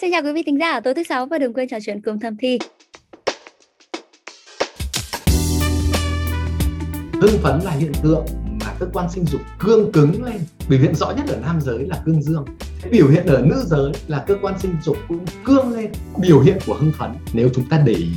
Xin 0.00 0.12
chào 0.12 0.22
quý 0.22 0.32
vị 0.32 0.42
thính 0.46 0.58
giả 0.58 0.80
tối 0.80 0.94
thứ 0.94 1.02
sáu 1.02 1.26
và 1.26 1.38
đừng 1.38 1.52
quên 1.52 1.68
trò 1.68 1.78
chuyện 1.86 2.00
cùng 2.02 2.20
Thầm 2.20 2.36
Thi. 2.36 2.58
Hưng 7.12 7.38
phấn 7.42 7.60
là 7.64 7.70
hiện 7.70 7.92
tượng 8.02 8.24
mà 8.60 8.74
cơ 8.78 8.86
quan 8.92 9.10
sinh 9.10 9.24
dục 9.26 9.40
cương 9.58 9.92
cứng 9.92 10.24
lên. 10.24 10.40
Biểu 10.68 10.78
hiện 10.78 10.94
rõ 10.94 11.10
nhất 11.10 11.26
ở 11.28 11.36
nam 11.36 11.60
giới 11.60 11.78
là 11.78 12.02
cương 12.04 12.22
dương. 12.22 12.44
Biểu 12.90 13.08
hiện 13.08 13.26
ở 13.26 13.42
nữ 13.46 13.62
giới 13.66 13.92
là 14.08 14.24
cơ 14.26 14.34
quan 14.42 14.58
sinh 14.58 14.76
dục 14.82 14.96
cũng 15.08 15.24
cương 15.44 15.72
lên. 15.72 15.92
Biểu 16.20 16.40
hiện 16.40 16.58
của 16.66 16.74
hưng 16.74 16.92
phấn, 16.98 17.10
nếu 17.32 17.48
chúng 17.54 17.68
ta 17.68 17.82
để 17.86 17.92
ý, 17.92 18.12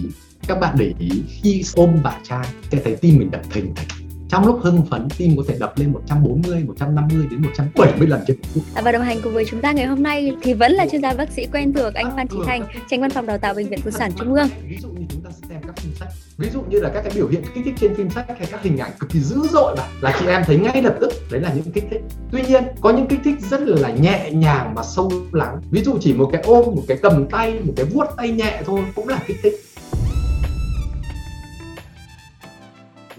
các 0.47 0.59
bạn 0.59 0.75
để 0.79 0.93
ý 0.99 1.09
khi 1.27 1.63
ôm 1.75 2.03
bạn 2.03 2.21
trai 2.23 2.47
sẽ 2.71 2.77
thấy 2.83 2.95
tim 2.95 3.17
mình 3.17 3.31
đập 3.31 3.41
thình 3.51 3.75
thịch 3.75 3.98
trong 4.29 4.45
lúc 4.45 4.59
hưng 4.61 4.85
phấn 4.89 5.07
tim 5.17 5.37
có 5.37 5.43
thể 5.47 5.55
đập 5.59 5.73
lên 5.77 5.91
140, 5.91 6.63
150 6.67 7.25
đến 7.31 7.41
170 7.41 8.07
lần 8.07 8.21
trên 8.27 8.37
phút. 8.53 8.63
Và 8.83 8.91
đồng 8.91 9.01
hành 9.01 9.17
cùng 9.23 9.33
với 9.33 9.45
chúng 9.45 9.61
ta 9.61 9.71
ngày 9.71 9.85
hôm 9.85 10.03
nay 10.03 10.35
thì 10.41 10.53
vẫn 10.53 10.71
là 10.71 10.87
chuyên 10.91 11.01
gia 11.01 11.13
bác 11.13 11.31
sĩ 11.31 11.47
quen 11.53 11.73
thuộc 11.73 11.93
anh 11.93 12.15
Phan 12.15 12.27
Trí 12.27 12.37
Thành, 12.45 12.63
tránh 12.89 13.01
văn 13.01 13.09
phòng 13.09 13.25
đào 13.25 13.37
tạo 13.37 13.53
bệnh 13.53 13.69
viện 13.69 13.79
phụ 13.83 13.91
sản 13.91 14.11
Trung 14.17 14.33
ương. 14.33 14.47
Ví 14.69 14.77
dụ 14.81 14.87
như 14.89 15.05
chúng 15.09 15.21
ta 15.21 15.29
xem 15.49 15.61
các 15.67 15.77
phim 15.77 15.91
sách, 15.99 16.09
ví 16.37 16.49
dụ 16.53 16.61
như 16.69 16.79
là 16.79 16.89
các 16.93 17.01
cái 17.01 17.11
biểu 17.15 17.27
hiện 17.27 17.41
kích 17.55 17.63
thích 17.65 17.75
trên 17.79 17.95
phim 17.95 18.09
sách 18.09 18.25
hay 18.27 18.47
các 18.51 18.63
hình 18.63 18.77
ảnh 18.77 18.91
cực 18.99 19.09
kỳ 19.09 19.19
dữ 19.19 19.35
dội 19.51 19.75
mà 19.77 19.83
là 20.01 20.17
chị 20.19 20.25
em 20.27 20.41
thấy 20.45 20.59
ngay 20.59 20.81
lập 20.81 20.95
tức 21.01 21.13
đấy 21.31 21.41
là 21.41 21.53
những 21.53 21.71
kích 21.71 21.83
thích. 21.91 22.01
Tuy 22.31 22.41
nhiên 22.41 22.63
có 22.81 22.89
những 22.89 23.07
kích 23.07 23.19
thích 23.23 23.35
rất 23.49 23.61
là 23.61 23.89
nhẹ 23.89 24.31
nhàng 24.31 24.75
mà 24.75 24.83
sâu 24.83 25.11
lắng. 25.31 25.61
Ví 25.71 25.83
dụ 25.83 25.97
chỉ 26.01 26.13
một 26.13 26.29
cái 26.31 26.41
ôm, 26.41 26.65
một 26.75 26.83
cái 26.87 26.97
cầm 27.01 27.27
tay, 27.27 27.59
một 27.63 27.73
cái 27.75 27.85
vuốt 27.85 28.05
tay 28.17 28.31
nhẹ 28.31 28.61
thôi 28.65 28.81
cũng 28.95 29.07
là 29.07 29.19
kích 29.27 29.37
thích 29.43 29.53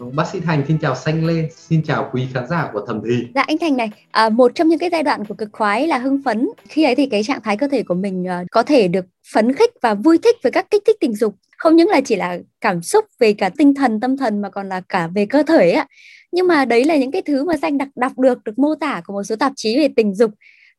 Bác 0.00 0.24
sĩ 0.32 0.40
Thành 0.40 0.64
xin 0.68 0.78
chào 0.78 0.94
xanh 0.94 1.26
lên, 1.26 1.48
xin 1.56 1.82
chào 1.82 2.10
quý 2.12 2.28
khán 2.34 2.48
giả 2.48 2.70
của 2.72 2.86
Thẩm 2.86 3.00
Thì. 3.04 3.26
Dạ 3.34 3.42
anh 3.46 3.58
Thành 3.58 3.76
này, 3.76 3.90
à, 4.10 4.28
một 4.28 4.52
trong 4.54 4.68
những 4.68 4.78
cái 4.78 4.90
giai 4.90 5.02
đoạn 5.02 5.24
của 5.24 5.34
cực 5.34 5.48
khoái 5.52 5.86
là 5.86 5.98
hưng 5.98 6.22
phấn. 6.24 6.48
Khi 6.68 6.84
ấy 6.84 6.94
thì 6.94 7.06
cái 7.06 7.22
trạng 7.22 7.40
thái 7.42 7.56
cơ 7.56 7.68
thể 7.68 7.82
của 7.82 7.94
mình 7.94 8.28
à, 8.28 8.44
có 8.50 8.62
thể 8.62 8.88
được 8.88 9.04
phấn 9.34 9.52
khích 9.52 9.70
và 9.82 9.94
vui 9.94 10.18
thích 10.18 10.36
với 10.42 10.52
các 10.52 10.70
kích 10.70 10.82
thích 10.86 10.96
tình 11.00 11.14
dục. 11.14 11.34
Không 11.56 11.76
những 11.76 11.88
là 11.88 12.00
chỉ 12.00 12.16
là 12.16 12.38
cảm 12.60 12.82
xúc 12.82 13.04
về 13.18 13.32
cả 13.32 13.50
tinh 13.58 13.74
thần, 13.74 14.00
tâm 14.00 14.16
thần 14.16 14.42
mà 14.42 14.50
còn 14.50 14.68
là 14.68 14.80
cả 14.88 15.06
về 15.14 15.26
cơ 15.26 15.42
thể 15.42 15.70
ạ. 15.70 15.86
Nhưng 16.32 16.46
mà 16.46 16.64
đấy 16.64 16.84
là 16.84 16.96
những 16.96 17.10
cái 17.10 17.22
thứ 17.22 17.44
mà 17.44 17.56
xanh 17.62 17.78
đọc 17.78 17.88
đọc 17.96 18.18
được, 18.18 18.44
được 18.44 18.58
mô 18.58 18.74
tả 18.74 19.02
của 19.06 19.12
một 19.12 19.22
số 19.22 19.36
tạp 19.36 19.52
chí 19.56 19.78
về 19.78 19.88
tình 19.96 20.14
dục 20.14 20.30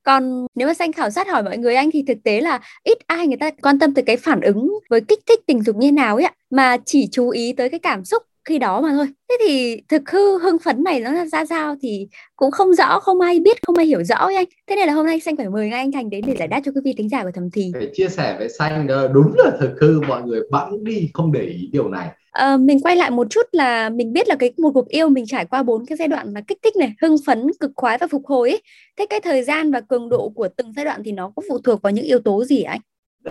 còn 0.03 0.45
nếu 0.55 0.67
mà 0.67 0.73
xanh 0.73 0.91
khảo 0.91 1.09
sát 1.09 1.27
hỏi 1.27 1.43
mọi 1.43 1.57
người 1.57 1.75
anh 1.75 1.91
thì 1.91 2.03
thực 2.07 2.17
tế 2.23 2.41
là 2.41 2.59
ít 2.83 2.97
ai 3.07 3.27
người 3.27 3.37
ta 3.37 3.51
quan 3.61 3.79
tâm 3.79 3.93
tới 3.93 4.03
cái 4.03 4.17
phản 4.17 4.41
ứng 4.41 4.71
với 4.89 5.01
kích 5.01 5.19
thích 5.27 5.39
tình 5.47 5.61
dục 5.61 5.75
như 5.75 5.91
nào 5.91 6.15
ấy 6.15 6.25
ạ 6.25 6.33
mà 6.49 6.77
chỉ 6.85 7.07
chú 7.11 7.29
ý 7.29 7.53
tới 7.53 7.69
cái 7.69 7.79
cảm 7.79 8.05
xúc 8.05 8.23
khi 8.45 8.59
đó 8.59 8.81
mà 8.81 8.91
thôi. 8.91 9.07
Thế 9.29 9.37
thì 9.47 9.81
thực 9.89 10.09
hư 10.09 10.39
hưng 10.39 10.59
phấn 10.59 10.83
này 10.83 10.99
nó 10.99 11.25
ra 11.25 11.45
sao 11.45 11.75
thì 11.81 12.07
cũng 12.35 12.51
không 12.51 12.73
rõ 12.73 12.99
không 12.99 13.21
ai 13.21 13.39
biết 13.39 13.57
không 13.61 13.77
ai 13.77 13.85
hiểu 13.85 14.03
rõ 14.03 14.15
ấy 14.15 14.35
anh. 14.35 14.45
Thế 14.67 14.75
nên 14.75 14.87
là 14.87 14.93
hôm 14.93 15.05
nay 15.05 15.19
xanh 15.19 15.37
phải 15.37 15.49
mời 15.49 15.69
ngay 15.69 15.79
anh 15.79 15.91
thành 15.91 16.09
đến 16.09 16.23
để 16.27 16.35
giải 16.39 16.47
đáp 16.47 16.61
cho 16.65 16.71
quý 16.75 16.81
vị 16.83 16.93
tính 16.97 17.09
giả 17.09 17.23
của 17.23 17.31
thầm 17.33 17.49
thì. 17.53 17.71
Phải 17.73 17.89
chia 17.93 18.07
sẻ 18.09 18.35
với 18.37 18.49
xanh 18.49 18.87
đúng 19.13 19.33
là 19.35 19.51
thực 19.59 19.75
hư 19.81 20.01
mọi 20.01 20.21
người 20.21 20.41
bẵng 20.51 20.83
đi 20.83 21.09
không 21.13 21.31
để 21.31 21.41
ý 21.41 21.69
điều 21.71 21.89
này. 21.89 22.09
À, 22.31 22.57
mình 22.57 22.79
quay 22.79 22.95
lại 22.95 23.11
một 23.11 23.27
chút 23.29 23.45
là 23.51 23.89
mình 23.89 24.13
biết 24.13 24.27
là 24.27 24.35
cái 24.35 24.53
một 24.57 24.71
cuộc 24.73 24.87
yêu 24.87 25.09
mình 25.09 25.25
trải 25.27 25.45
qua 25.45 25.63
bốn 25.63 25.85
cái 25.85 25.97
giai 25.97 26.07
đoạn 26.07 26.33
là 26.33 26.41
kích 26.47 26.57
thích 26.63 26.75
này, 26.75 26.93
hưng 27.01 27.15
phấn, 27.25 27.47
cực 27.59 27.71
khoái 27.75 27.97
và 27.97 28.07
phục 28.07 28.25
hồi 28.25 28.49
ấy. 28.49 28.61
Thế 28.97 29.05
cái 29.09 29.19
thời 29.21 29.43
gian 29.43 29.71
và 29.71 29.81
cường 29.81 30.09
độ 30.09 30.29
của 30.29 30.47
từng 30.57 30.73
giai 30.75 30.85
đoạn 30.85 31.01
thì 31.05 31.11
nó 31.11 31.31
có 31.35 31.41
phụ 31.49 31.59
thuộc 31.59 31.81
vào 31.81 31.91
những 31.91 32.05
yếu 32.05 32.19
tố 32.19 32.45
gì 32.45 32.61
anh? 32.61 32.79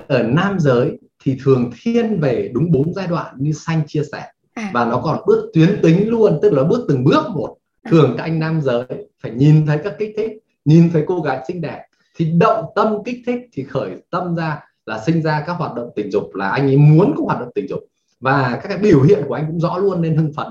Ở 0.06 0.22
nam 0.22 0.56
giới 0.60 0.98
thì 1.24 1.36
thường 1.44 1.70
thiên 1.82 2.20
về 2.20 2.50
đúng 2.54 2.72
bốn 2.72 2.94
giai 2.94 3.06
đoạn 3.06 3.34
như 3.38 3.52
xanh 3.52 3.80
chia 3.86 4.02
sẻ 4.12 4.22
à. 4.54 4.70
và 4.74 4.84
nó 4.84 5.00
còn 5.04 5.18
bước 5.26 5.50
tuyến 5.54 5.80
tính 5.82 6.08
luôn 6.08 6.38
tức 6.42 6.52
là 6.52 6.64
bước 6.64 6.84
từng 6.88 7.04
bước 7.04 7.24
một. 7.34 7.56
À. 7.82 7.90
thường 7.90 8.14
các 8.16 8.22
anh 8.22 8.38
nam 8.38 8.60
giới 8.60 8.84
phải 9.22 9.32
nhìn 9.32 9.66
thấy 9.66 9.78
các 9.84 9.94
kích 9.98 10.14
thích 10.16 10.32
nhìn 10.64 10.90
thấy 10.92 11.04
cô 11.06 11.20
gái 11.20 11.44
xinh 11.48 11.60
đẹp 11.60 11.84
thì 12.16 12.30
động 12.30 12.64
tâm 12.74 13.04
kích 13.04 13.18
thích 13.26 13.40
thì 13.52 13.64
khởi 13.64 13.90
tâm 14.10 14.36
ra 14.36 14.60
là 14.86 14.98
sinh 15.06 15.22
ra 15.22 15.44
các 15.46 15.52
hoạt 15.52 15.74
động 15.74 15.90
tình 15.96 16.10
dục 16.10 16.34
là 16.34 16.48
anh 16.48 16.66
ấy 16.66 16.76
muốn 16.76 17.14
có 17.16 17.24
hoạt 17.24 17.40
động 17.40 17.50
tình 17.54 17.68
dục. 17.68 17.80
Và 18.20 18.60
các 18.62 18.68
cái 18.68 18.78
biểu 18.78 19.02
hiện 19.02 19.24
của 19.28 19.34
anh 19.34 19.46
cũng 19.46 19.60
rõ 19.60 19.78
luôn 19.78 20.02
nên 20.02 20.16
hưng 20.16 20.32
phấn. 20.36 20.46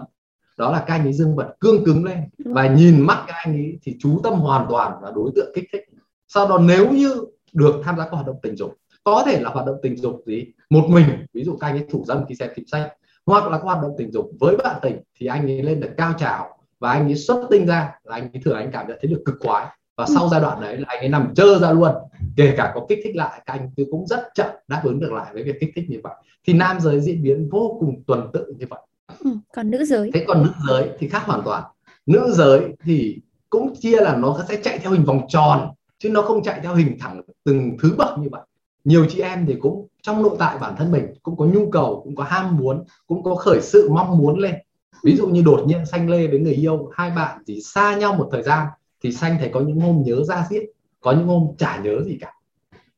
Đó 0.57 0.71
là 0.71 0.83
các 0.87 0.93
anh 0.93 1.03
ấy 1.03 1.13
dương 1.13 1.35
vật 1.35 1.55
cương 1.59 1.85
cứng 1.85 2.05
lên. 2.05 2.17
Và 2.45 2.67
nhìn 2.67 3.01
mắt 3.01 3.23
các 3.27 3.33
anh 3.33 3.53
ấy 3.53 3.79
thì 3.81 3.95
chú 3.99 4.19
tâm 4.23 4.33
hoàn 4.33 4.65
toàn 4.69 5.01
vào 5.01 5.13
đối 5.13 5.31
tượng 5.35 5.51
kích 5.55 5.65
thích. 5.73 5.81
Sau 6.27 6.47
đó 6.49 6.57
nếu 6.57 6.91
như 6.91 7.25
được 7.53 7.81
tham 7.83 7.97
gia 7.97 8.03
các 8.03 8.11
hoạt 8.11 8.27
động 8.27 8.39
tình 8.41 8.55
dục 8.55 8.77
có 9.03 9.23
thể 9.25 9.39
là 9.41 9.49
hoạt 9.49 9.65
động 9.65 9.77
tình 9.81 9.97
dục 9.97 10.23
gì? 10.25 10.45
Một 10.69 10.85
mình. 10.89 11.05
Ví 11.33 11.43
dụ 11.43 11.57
các 11.57 11.67
anh 11.67 11.75
ấy 11.75 11.85
thủ 11.91 12.03
dâm 12.07 12.25
khi 12.29 12.35
xem 12.35 12.49
phim 12.55 12.65
sách 12.67 12.93
hoặc 13.29 13.47
là 13.47 13.57
hoạt 13.57 13.81
động 13.81 13.95
tình 13.97 14.11
dục 14.11 14.31
với 14.39 14.57
bạn 14.57 14.79
tình 14.81 14.97
thì 15.19 15.27
anh 15.27 15.45
ấy 15.45 15.63
lên 15.63 15.79
được 15.79 15.89
cao 15.97 16.13
trào 16.17 16.57
và 16.79 16.91
anh 16.91 17.05
ấy 17.05 17.15
xuất 17.15 17.47
tinh 17.49 17.65
ra 17.65 17.91
là 18.03 18.15
anh 18.15 18.23
ấy 18.33 18.41
thường 18.45 18.55
anh 18.55 18.71
cảm 18.71 18.87
nhận 18.87 18.97
thấy 19.01 19.11
được 19.11 19.21
cực 19.25 19.35
khoái 19.39 19.67
và 19.97 20.05
sau 20.15 20.29
giai 20.29 20.41
đoạn 20.41 20.61
đấy 20.61 20.77
là 20.77 20.85
anh 20.87 20.99
ấy 20.99 21.09
nằm 21.09 21.33
trơ 21.35 21.59
ra 21.59 21.71
luôn 21.71 21.93
kể 22.35 22.53
cả 22.57 22.71
có 22.75 22.85
kích 22.89 22.99
thích 23.03 23.15
lại 23.15 23.41
các 23.45 23.53
anh 23.53 23.69
cũng 23.91 24.07
rất 24.07 24.19
chậm 24.35 24.47
đáp 24.67 24.81
ứng 24.83 24.99
được 24.99 25.11
lại 25.11 25.33
với 25.33 25.43
việc 25.43 25.55
kích 25.59 25.69
thích 25.75 25.85
như 25.89 25.99
vậy. 26.03 26.13
Thì 26.47 26.53
nam 26.53 26.79
giới 26.79 27.01
diễn 27.01 27.23
biến 27.23 27.49
vô 27.49 27.77
cùng 27.79 28.03
tuần 28.07 28.29
tự 28.33 28.53
như 28.59 28.65
vậy. 28.69 28.79
Ừ, 29.19 29.29
còn 29.53 29.71
nữ 29.71 29.85
giới? 29.85 30.11
Thế 30.13 30.25
còn 30.27 30.43
nữ 30.43 30.51
giới 30.67 30.89
thì 30.99 31.07
khác 31.07 31.23
hoàn 31.25 31.41
toàn. 31.45 31.63
Nữ 32.05 32.31
giới 32.33 32.61
thì 32.83 33.17
cũng 33.49 33.73
chia 33.79 34.01
là 34.01 34.15
nó 34.15 34.45
sẽ 34.49 34.59
chạy 34.63 34.79
theo 34.79 34.91
hình 34.91 35.03
vòng 35.03 35.21
tròn 35.27 35.69
chứ 35.99 36.09
nó 36.09 36.21
không 36.21 36.43
chạy 36.43 36.59
theo 36.63 36.75
hình 36.75 36.97
thẳng 36.99 37.21
từng 37.43 37.77
thứ 37.81 37.95
bậc 37.97 38.19
như 38.19 38.27
vậy. 38.31 38.41
Nhiều 38.83 39.05
chị 39.09 39.21
em 39.21 39.45
thì 39.45 39.55
cũng 39.59 39.87
trong 40.01 40.23
nội 40.23 40.35
tại 40.39 40.57
bản 40.57 40.75
thân 40.77 40.91
mình 40.91 41.05
cũng 41.23 41.37
có 41.37 41.45
nhu 41.45 41.69
cầu 41.71 42.01
cũng 42.03 42.15
có 42.15 42.23
ham 42.23 42.57
muốn 42.57 42.83
cũng 43.07 43.23
có 43.23 43.35
khởi 43.35 43.59
sự 43.61 43.89
mong 43.91 44.17
muốn 44.17 44.39
lên. 44.39 44.55
Ví 45.03 45.15
dụ 45.15 45.27
như 45.27 45.41
đột 45.41 45.63
nhiên 45.67 45.85
xanh 45.85 46.09
lê 46.09 46.27
với 46.27 46.39
người 46.39 46.53
yêu 46.53 46.89
hai 46.93 47.09
bạn 47.09 47.43
chỉ 47.45 47.61
xa 47.61 47.97
nhau 47.97 48.15
một 48.15 48.29
thời 48.31 48.43
gian 48.43 48.67
thì 49.03 49.11
xanh 49.11 49.37
thấy 49.39 49.49
có 49.53 49.59
những 49.59 49.79
hôm 49.79 50.03
nhớ 50.05 50.23
ra 50.23 50.47
giết 50.49 50.63
có 50.99 51.11
những 51.11 51.27
hôm 51.27 51.47
chả 51.57 51.81
nhớ 51.83 52.03
gì 52.03 52.17
cả. 52.21 52.33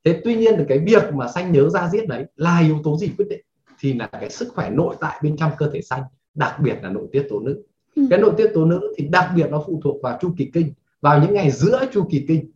Thế 0.05 0.21
tuy 0.23 0.35
nhiên 0.35 0.55
thì 0.57 0.63
cái 0.69 0.79
việc 0.79 1.13
mà 1.13 1.27
xanh 1.27 1.51
nhớ 1.51 1.69
ra 1.69 1.89
giết 1.89 2.07
đấy 2.07 2.25
là 2.35 2.59
yếu 2.59 2.79
tố 2.83 2.97
gì 2.97 3.11
quyết 3.17 3.25
định 3.29 3.41
thì 3.79 3.93
là 3.93 4.07
cái 4.07 4.29
sức 4.29 4.47
khỏe 4.55 4.69
nội 4.69 4.95
tại 4.99 5.19
bên 5.23 5.37
trong 5.37 5.51
cơ 5.57 5.69
thể 5.73 5.81
xanh 5.81 6.03
đặc 6.35 6.59
biệt 6.63 6.77
là 6.81 6.89
nội 6.89 7.07
tiết 7.11 7.27
tố 7.29 7.39
nữ. 7.39 7.63
Ừ. 7.95 8.07
cái 8.09 8.19
nội 8.19 8.33
tiết 8.37 8.51
tố 8.53 8.65
nữ 8.65 8.93
thì 8.97 9.07
đặc 9.07 9.31
biệt 9.35 9.47
nó 9.49 9.63
phụ 9.67 9.81
thuộc 9.83 10.01
vào 10.01 10.17
chu 10.21 10.33
kỳ 10.37 10.51
kinh. 10.53 10.73
Vào 11.01 11.21
những 11.21 11.33
ngày 11.33 11.51
giữa 11.51 11.85
chu 11.93 12.07
kỳ 12.11 12.25
kinh 12.27 12.51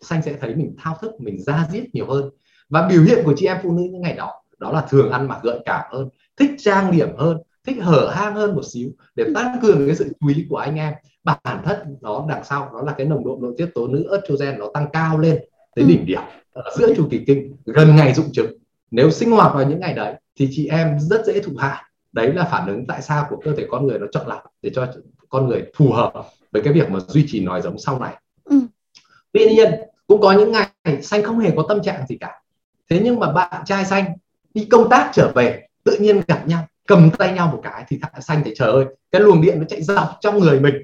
xanh 0.00 0.22
sẽ 0.22 0.36
thấy 0.40 0.54
mình 0.54 0.74
thao 0.78 0.96
thức 1.00 1.20
mình 1.20 1.42
ra 1.42 1.68
giết 1.72 1.94
nhiều 1.94 2.06
hơn 2.06 2.30
và 2.70 2.88
biểu 2.88 3.02
hiện 3.02 3.24
của 3.24 3.34
chị 3.36 3.46
em 3.46 3.56
phụ 3.62 3.72
nữ 3.72 3.82
những 3.82 4.02
ngày 4.02 4.14
đó 4.14 4.42
đó 4.58 4.72
là 4.72 4.86
thường 4.88 5.10
ăn 5.10 5.28
mặc 5.28 5.38
gợi 5.42 5.58
cảm 5.64 5.84
hơn 5.90 6.08
thích 6.36 6.50
trang 6.58 6.92
điểm 6.92 7.08
hơn 7.16 7.38
thích 7.66 7.76
hở 7.82 8.12
hang 8.14 8.34
hơn 8.34 8.54
một 8.54 8.62
xíu 8.72 8.90
để 9.14 9.24
tăng 9.34 9.58
cường 9.62 9.86
cái 9.86 9.96
sự 9.96 10.12
chú 10.20 10.28
ý 10.28 10.46
của 10.48 10.56
anh 10.56 10.76
em. 10.76 10.94
Bản 11.24 11.62
thân 11.64 11.96
nó 12.00 12.26
đằng 12.28 12.44
sau 12.44 12.70
đó 12.72 12.82
là 12.86 12.92
cái 12.92 13.06
nồng 13.06 13.24
độ 13.24 13.38
nội 13.40 13.54
tiết 13.56 13.66
tố 13.74 13.88
nữ 13.88 14.08
estrogen 14.12 14.58
nó 14.58 14.66
tăng 14.74 14.86
cao 14.92 15.18
lên 15.18 15.38
tới 15.76 15.84
đỉnh 15.84 16.06
điểm 16.06 16.20
giữa 16.78 16.94
chu 16.96 17.08
kỳ 17.10 17.24
kinh 17.26 17.56
gần 17.64 17.96
ngày 17.96 18.14
dụng 18.14 18.32
trứng. 18.32 18.58
Nếu 18.90 19.10
sinh 19.10 19.30
hoạt 19.30 19.54
vào 19.54 19.64
những 19.64 19.80
ngày 19.80 19.94
đấy 19.94 20.14
thì 20.38 20.48
chị 20.50 20.66
em 20.66 20.98
rất 21.00 21.26
dễ 21.26 21.40
thụ 21.40 21.52
hại. 21.58 21.84
Đấy 22.12 22.32
là 22.32 22.44
phản 22.44 22.66
ứng 22.66 22.86
tại 22.86 23.02
sao 23.02 23.26
của 23.30 23.36
cơ 23.44 23.52
thể 23.56 23.66
con 23.70 23.86
người 23.86 23.98
nó 23.98 24.06
chọn 24.12 24.26
lọc 24.26 24.42
để 24.62 24.70
cho 24.74 24.86
con 25.28 25.48
người 25.48 25.64
phù 25.76 25.92
hợp 25.92 26.12
với 26.52 26.62
cái 26.62 26.72
việc 26.72 26.90
mà 26.90 27.00
duy 27.08 27.24
trì 27.28 27.40
nòi 27.40 27.62
giống 27.62 27.78
sau 27.78 27.98
này. 27.98 28.14
Ừ. 28.44 28.60
tuy 29.32 29.46
nhiên 29.46 29.70
cũng 30.06 30.20
có 30.20 30.32
những 30.32 30.52
ngày 30.52 31.02
xanh 31.02 31.22
không 31.22 31.38
hề 31.38 31.50
có 31.56 31.64
tâm 31.68 31.82
trạng 31.82 32.06
gì 32.06 32.16
cả 32.20 32.39
thế 32.90 33.00
nhưng 33.04 33.20
mà 33.20 33.32
bạn 33.32 33.62
trai 33.66 33.84
xanh 33.84 34.04
đi 34.54 34.64
công 34.64 34.90
tác 34.90 35.10
trở 35.12 35.32
về, 35.34 35.66
tự 35.84 35.96
nhiên 36.00 36.20
gặp 36.28 36.48
nhau, 36.48 36.66
cầm 36.86 37.10
tay 37.18 37.32
nhau 37.32 37.50
một 37.52 37.60
cái 37.62 37.84
thì 37.88 37.98
thằng 38.02 38.22
xanh 38.22 38.42
thì 38.44 38.52
trời 38.56 38.72
ơi, 38.72 38.84
cái 39.10 39.22
luồng 39.22 39.40
điện 39.40 39.58
nó 39.58 39.64
chạy 39.68 39.82
dọc 39.82 40.18
trong 40.20 40.38
người 40.38 40.60
mình 40.60 40.74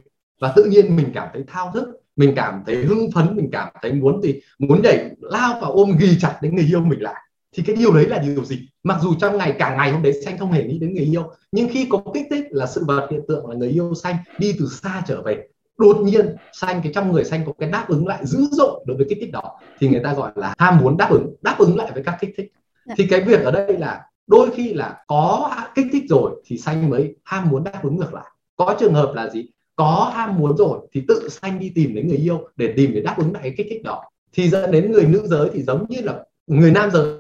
và 0.41 0.53
tự 0.57 0.65
nhiên 0.65 0.97
mình 0.97 1.11
cảm 1.15 1.29
thấy 1.33 1.45
thao 1.47 1.71
thức, 1.75 1.89
mình 2.17 2.33
cảm 2.37 2.63
thấy 2.67 2.77
hưng 2.77 3.11
phấn, 3.15 3.37
mình 3.37 3.49
cảm 3.53 3.69
thấy 3.83 3.93
muốn 3.93 4.21
thì 4.23 4.41
muốn 4.59 4.83
nhảy 4.83 5.11
lao 5.21 5.61
vào 5.61 5.73
ôm 5.73 5.97
ghi 5.99 6.19
chặt 6.21 6.39
đến 6.43 6.57
người 6.57 6.65
yêu 6.65 6.81
mình 6.81 7.03
lại. 7.03 7.23
Thì 7.57 7.63
cái 7.67 7.77
điều 7.77 7.93
đấy 7.93 8.07
là 8.07 8.19
điều 8.19 8.45
gì? 8.45 8.69
Mặc 8.83 8.99
dù 9.03 9.15
trong 9.21 9.39
ngày, 9.39 9.55
cả 9.59 9.77
ngày 9.77 9.93
hôm 9.93 10.03
đấy 10.03 10.13
xanh 10.25 10.39
không 10.39 10.53
hề 10.53 10.65
nghĩ 10.65 10.79
đến 10.79 10.95
người 10.95 11.05
yêu, 11.05 11.33
nhưng 11.53 11.69
khi 11.73 11.87
có 11.91 12.03
kích 12.15 12.27
thích 12.31 12.45
là 12.51 12.67
sự 12.67 12.85
vật 12.85 13.09
hiện 13.11 13.21
tượng 13.29 13.51
là 13.51 13.57
người 13.57 13.69
yêu 13.69 13.95
xanh 13.95 14.17
đi 14.39 14.57
từ 14.59 14.69
xa 14.83 15.03
trở 15.07 15.23
về 15.23 15.47
đột 15.79 15.97
nhiên 16.03 16.37
xanh 16.53 16.81
cái 16.83 16.93
trong 16.95 17.13
người 17.13 17.25
xanh 17.25 17.43
có 17.47 17.53
cái 17.59 17.71
đáp 17.71 17.85
ứng 17.89 18.07
lại 18.07 18.27
dữ 18.27 18.49
dội 18.51 18.85
đối 18.87 18.97
với 18.97 19.07
kích 19.09 19.19
thích 19.21 19.33
đó 19.33 19.61
thì 19.79 19.89
người 19.89 20.01
ta 20.01 20.15
gọi 20.15 20.33
là 20.35 20.55
ham 20.59 20.79
muốn 20.79 20.97
đáp 20.97 21.11
ứng 21.11 21.35
đáp 21.43 21.57
ứng 21.59 21.77
lại 21.77 21.91
với 21.95 22.03
các 22.03 22.17
kích 22.21 22.35
thích. 22.37 22.53
Dạ. 22.87 22.95
thì 22.99 23.07
cái 23.11 23.21
việc 23.21 23.41
ở 23.45 23.51
đây 23.51 23.79
là 23.79 24.07
đôi 24.27 24.51
khi 24.51 24.75
là 24.75 25.05
có 25.07 25.51
kích 25.75 25.87
thích 25.93 26.05
rồi 26.09 26.43
thì 26.47 26.59
xanh 26.59 26.91
mới 26.91 27.15
ham 27.25 27.49
muốn 27.51 27.65
đáp 27.65 27.81
ứng 27.83 27.97
ngược 27.97 28.15
lại. 28.15 28.27
Có 28.57 28.77
trường 28.81 28.95
hợp 28.95 29.13
là 29.15 29.31
gì? 29.31 29.49
Có 29.77 30.13
ham 30.15 30.39
muốn 30.39 30.57
rồi 30.57 30.79
thì 30.93 31.05
tự 31.09 31.29
xanh 31.29 31.59
đi 31.59 31.73
tìm 31.75 31.95
đến 31.95 32.09
người 32.09 32.17
yêu 32.17 32.49
để 32.57 32.73
tìm 32.77 32.91
để 32.95 33.01
đáp 33.01 33.15
ứng 33.19 33.33
lại 33.33 33.43
cái 33.43 33.55
kích 33.57 33.67
thích 33.71 33.83
đó. 33.83 34.05
Thì 34.33 34.49
dẫn 34.49 34.71
đến 34.71 34.93
người 34.93 35.07
nữ 35.07 35.27
giới 35.27 35.51
thì 35.53 35.63
giống 35.63 35.87
như 35.89 36.01
là 36.01 36.25
người 36.47 36.71
nam 36.71 36.91
giới 36.91 37.17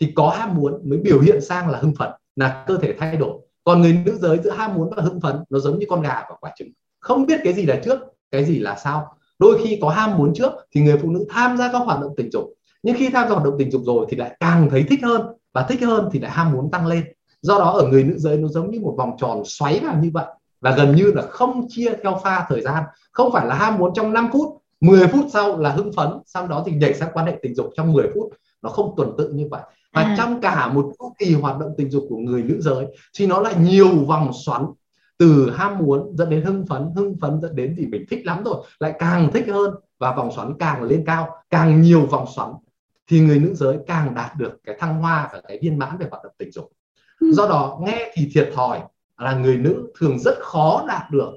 thì 0.00 0.12
có 0.14 0.28
ham 0.28 0.54
muốn 0.54 0.80
mới 0.84 0.98
biểu 0.98 1.20
hiện 1.20 1.40
sang 1.40 1.70
là 1.70 1.78
hưng 1.78 1.94
phấn 1.98 2.10
là 2.36 2.64
cơ 2.66 2.78
thể 2.82 2.94
thay 2.98 3.16
đổi. 3.16 3.38
Còn 3.64 3.82
người 3.82 3.98
nữ 4.04 4.18
giới 4.20 4.38
giữa 4.44 4.50
ham 4.50 4.74
muốn 4.74 4.90
và 4.96 5.02
hưng 5.02 5.20
phấn 5.20 5.36
nó 5.50 5.58
giống 5.58 5.78
như 5.78 5.86
con 5.88 6.02
gà 6.02 6.14
và 6.30 6.36
quả 6.40 6.52
trứng 6.58 6.68
không 7.04 7.26
biết 7.26 7.40
cái 7.44 7.52
gì 7.52 7.66
là 7.66 7.80
trước 7.84 7.98
cái 8.30 8.44
gì 8.44 8.58
là 8.58 8.76
sau. 8.84 9.16
Đôi 9.38 9.58
khi 9.62 9.78
có 9.82 9.88
ham 9.88 10.18
muốn 10.18 10.34
trước 10.34 10.52
thì 10.74 10.80
người 10.80 10.98
phụ 11.02 11.10
nữ 11.10 11.26
tham 11.30 11.56
gia 11.56 11.72
các 11.72 11.78
hoạt 11.78 12.00
động 12.00 12.14
tình 12.16 12.30
dục. 12.32 12.44
Nhưng 12.82 12.96
khi 12.98 13.10
tham 13.10 13.28
gia 13.28 13.34
hoạt 13.34 13.44
động 13.44 13.54
tình 13.58 13.70
dục 13.70 13.82
rồi 13.84 14.06
thì 14.08 14.16
lại 14.16 14.36
càng 14.40 14.68
thấy 14.70 14.84
thích 14.88 15.00
hơn. 15.02 15.22
Và 15.52 15.62
thích 15.68 15.82
hơn 15.82 16.08
thì 16.12 16.18
lại 16.18 16.30
ham 16.30 16.52
muốn 16.52 16.70
tăng 16.70 16.86
lên. 16.86 17.04
Do 17.42 17.58
đó 17.58 17.70
ở 17.70 17.86
người 17.88 18.04
nữ 18.04 18.14
giới 18.18 18.36
nó 18.36 18.48
giống 18.48 18.70
như 18.70 18.80
một 18.80 18.94
vòng 18.98 19.16
tròn 19.18 19.42
xoáy 19.44 19.80
vào 19.80 19.96
như 20.02 20.10
vậy. 20.12 20.26
Và 20.60 20.70
gần 20.76 20.96
như 20.96 21.12
là 21.14 21.22
không 21.22 21.66
chia 21.68 21.92
theo 22.02 22.20
pha 22.24 22.46
thời 22.48 22.60
gian. 22.60 22.82
Không 23.12 23.32
phải 23.32 23.46
là 23.46 23.54
ham 23.54 23.78
muốn 23.78 23.94
trong 23.94 24.12
5 24.12 24.28
phút 24.32 24.62
10 24.80 25.06
phút 25.06 25.26
sau 25.32 25.58
là 25.58 25.70
hưng 25.70 25.92
phấn 25.92 26.08
sau 26.26 26.48
đó 26.48 26.62
thì 26.66 26.72
nhảy 26.72 26.94
sang 26.94 27.08
quan 27.12 27.26
hệ 27.26 27.38
tình 27.42 27.54
dục 27.54 27.66
trong 27.76 27.92
10 27.92 28.06
phút. 28.14 28.32
Nó 28.62 28.70
không 28.70 28.94
tuần 28.96 29.14
tự 29.18 29.28
như 29.28 29.48
vậy. 29.50 29.62
Và 29.92 30.02
à. 30.02 30.14
trong 30.18 30.40
cả 30.40 30.68
một 30.68 30.92
chu 30.98 31.14
kỳ 31.18 31.34
hoạt 31.34 31.58
động 31.58 31.74
tình 31.78 31.90
dục 31.90 32.04
của 32.08 32.16
người 32.16 32.42
nữ 32.42 32.60
giới 32.60 32.86
thì 33.18 33.26
nó 33.26 33.40
lại 33.40 33.54
nhiều 33.58 33.88
vòng 33.88 34.30
xoắn 34.46 34.66
từ 35.18 35.50
ham 35.50 35.78
muốn 35.78 36.16
dẫn 36.16 36.30
đến 36.30 36.42
hưng 36.44 36.66
phấn 36.66 36.90
hưng 36.96 37.16
phấn 37.20 37.40
dẫn 37.42 37.56
đến 37.56 37.74
thì 37.78 37.86
mình 37.86 38.04
thích 38.10 38.26
lắm 38.26 38.42
rồi 38.44 38.64
lại 38.80 38.94
càng 38.98 39.30
thích 39.32 39.44
hơn 39.48 39.74
và 39.98 40.14
vòng 40.14 40.32
xoắn 40.36 40.54
càng 40.58 40.82
lên 40.82 41.04
cao 41.06 41.28
càng 41.50 41.82
nhiều 41.82 42.06
vòng 42.06 42.26
xoắn 42.36 42.52
thì 43.10 43.20
người 43.20 43.38
nữ 43.38 43.54
giới 43.54 43.78
càng 43.86 44.14
đạt 44.14 44.36
được 44.36 44.60
cái 44.64 44.76
thăng 44.78 45.00
hoa 45.00 45.28
và 45.32 45.40
cái 45.48 45.58
viên 45.62 45.78
mãn 45.78 45.98
về 45.98 46.06
hoạt 46.10 46.24
động 46.24 46.32
tình 46.38 46.52
dục 46.52 46.72
ừ. 47.20 47.32
do 47.32 47.48
đó 47.48 47.80
nghe 47.82 48.12
thì 48.14 48.30
thiệt 48.34 48.50
thòi 48.54 48.80
là 49.18 49.34
người 49.34 49.56
nữ 49.56 49.86
thường 49.98 50.18
rất 50.18 50.34
khó 50.40 50.84
đạt 50.88 51.10
được 51.10 51.30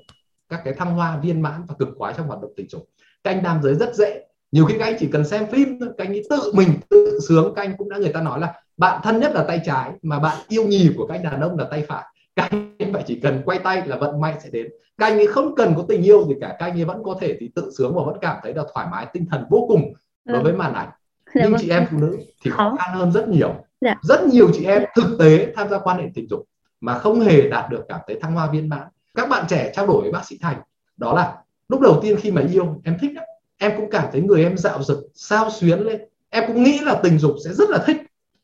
các 0.49 0.61
cái 0.65 0.73
thăng 0.73 0.95
hoa 0.95 1.17
viên 1.17 1.41
mãn 1.41 1.61
và 1.67 1.75
cực 1.79 1.89
khoái 1.97 2.13
trong 2.17 2.27
hoạt 2.27 2.41
động 2.41 2.51
tình 2.57 2.69
dục. 2.69 2.89
Các 3.23 3.31
anh 3.31 3.43
nam 3.43 3.59
giới 3.63 3.75
rất 3.75 3.95
dễ 3.95 4.27
nhiều 4.51 4.65
khi 4.65 4.75
các 4.79 4.85
anh 4.85 4.95
chỉ 4.99 5.09
cần 5.11 5.27
xem 5.27 5.47
phim 5.51 5.79
các 5.79 6.05
anh 6.07 6.07
ấy 6.07 6.23
tự 6.29 6.51
mình 6.53 6.69
tự 6.89 7.19
sướng 7.27 7.53
các 7.55 7.61
anh 7.61 7.77
cũng 7.77 7.89
đã 7.89 7.97
người 7.97 8.13
ta 8.13 8.21
nói 8.21 8.39
là 8.39 8.53
bạn 8.77 9.01
thân 9.03 9.19
nhất 9.19 9.31
là 9.35 9.43
tay 9.43 9.61
trái 9.65 9.91
mà 10.01 10.19
bạn 10.19 10.37
yêu 10.47 10.63
nhì 10.67 10.91
của 10.97 11.07
các 11.07 11.15
anh 11.15 11.23
đàn 11.23 11.41
ông 11.41 11.59
là 11.59 11.65
tay 11.71 11.85
phải 11.87 12.03
các 12.37 12.51
anh 12.79 12.93
phải 12.93 13.03
chỉ 13.07 13.19
cần 13.23 13.41
quay 13.45 13.59
tay 13.59 13.87
là 13.87 13.97
vận 13.97 14.21
may 14.21 14.35
sẽ 14.43 14.49
đến. 14.49 14.67
Các 14.97 15.05
anh 15.05 15.17
ấy 15.17 15.27
không 15.27 15.55
cần 15.55 15.73
có 15.77 15.85
tình 15.87 16.03
yêu 16.03 16.27
gì 16.27 16.35
cả. 16.41 16.55
Các 16.59 16.65
anh 16.65 16.77
ấy 16.77 16.85
vẫn 16.85 17.03
có 17.03 17.17
thể 17.21 17.37
thì 17.39 17.51
tự 17.55 17.71
sướng 17.77 17.95
và 17.95 18.03
vẫn 18.05 18.17
cảm 18.21 18.37
thấy 18.43 18.53
là 18.53 18.63
thoải 18.73 18.87
mái 18.91 19.07
tinh 19.13 19.25
thần 19.31 19.45
vô 19.49 19.65
cùng 19.67 19.93
đối 20.25 20.43
với 20.43 20.53
màn 20.53 20.73
ảnh. 20.73 20.89
Dạ 21.33 21.41
nhưng 21.43 21.51
vâng. 21.51 21.61
chị 21.61 21.69
em 21.69 21.85
phụ 21.91 21.97
nữ 21.97 22.17
thì 22.43 22.51
khó. 22.51 22.75
khăn 22.79 22.97
hơn 22.97 23.11
rất 23.11 23.27
nhiều. 23.27 23.55
Dạ. 23.81 23.95
rất 24.01 24.23
nhiều 24.23 24.49
chị 24.53 24.65
em 24.65 24.83
thực 24.95 25.17
tế 25.19 25.53
tham 25.55 25.69
gia 25.69 25.79
quan 25.79 25.97
hệ 25.97 26.05
tình 26.13 26.27
dục 26.29 26.43
mà 26.81 26.97
không 26.97 27.19
hề 27.19 27.49
đạt 27.49 27.69
được 27.69 27.85
cảm 27.89 27.99
thấy 28.07 28.19
thăng 28.21 28.33
hoa 28.33 28.51
viên 28.51 28.69
mãn. 28.69 28.87
Các 29.15 29.29
bạn 29.29 29.45
trẻ 29.49 29.71
trao 29.75 29.87
đổi 29.87 30.01
với 30.01 30.11
bác 30.11 30.25
sĩ 30.25 30.37
thành 30.41 30.61
đó 30.97 31.13
là 31.13 31.37
lúc 31.69 31.81
đầu 31.81 31.99
tiên 32.01 32.17
khi 32.19 32.31
mà 32.31 32.41
yêu 32.51 32.81
em 32.83 32.97
thích 33.01 33.11
lắm. 33.15 33.23
Em 33.57 33.71
cũng 33.77 33.89
cảm 33.89 34.05
thấy 34.11 34.21
người 34.21 34.43
em 34.43 34.57
dạo 34.57 34.83
dực 34.83 34.97
sao 35.13 35.49
xuyến 35.49 35.79
lên. 35.79 36.01
Em 36.29 36.43
cũng 36.47 36.63
nghĩ 36.63 36.79
là 36.79 36.99
tình 37.03 37.17
dục 37.17 37.35
sẽ 37.45 37.53
rất 37.53 37.69
là 37.69 37.83
thích. 37.85 37.97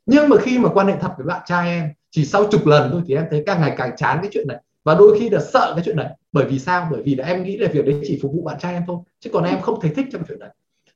Nhưng 0.05 0.29
mà 0.29 0.37
khi 0.41 0.59
mà 0.59 0.69
quan 0.69 0.87
hệ 0.87 0.93
thật 1.01 1.11
với 1.17 1.25
bạn 1.25 1.41
trai 1.45 1.67
em 1.69 1.89
chỉ 2.15 2.25
sau 2.25 2.45
chục 2.51 2.67
lần 2.67 2.91
thôi 2.91 3.01
thì 3.05 3.15
em 3.15 3.25
thấy 3.31 3.43
càng 3.45 3.61
ngày 3.61 3.73
càng 3.77 3.95
chán 3.97 4.17
cái 4.21 4.29
chuyện 4.33 4.47
này. 4.47 4.57
Và 4.83 4.95
đôi 4.95 5.19
khi 5.19 5.29
là 5.29 5.39
sợ 5.39 5.71
cái 5.75 5.83
chuyện 5.85 5.95
này. 5.95 6.09
Bởi 6.31 6.45
vì 6.45 6.59
sao? 6.59 6.87
Bởi 6.91 7.01
vì 7.01 7.15
là 7.15 7.25
em 7.25 7.43
nghĩ 7.43 7.57
là 7.57 7.69
việc 7.73 7.85
đấy 7.85 8.01
chỉ 8.03 8.19
phục 8.21 8.31
vụ 8.33 8.41
bạn 8.41 8.59
trai 8.59 8.73
em 8.73 8.83
thôi. 8.87 8.97
Chứ 9.19 9.29
còn 9.33 9.43
em 9.43 9.61
không 9.61 9.81
thấy 9.81 9.91
thích 9.95 10.05
trong 10.11 10.21
chuyện 10.27 10.39
này. 10.39 10.49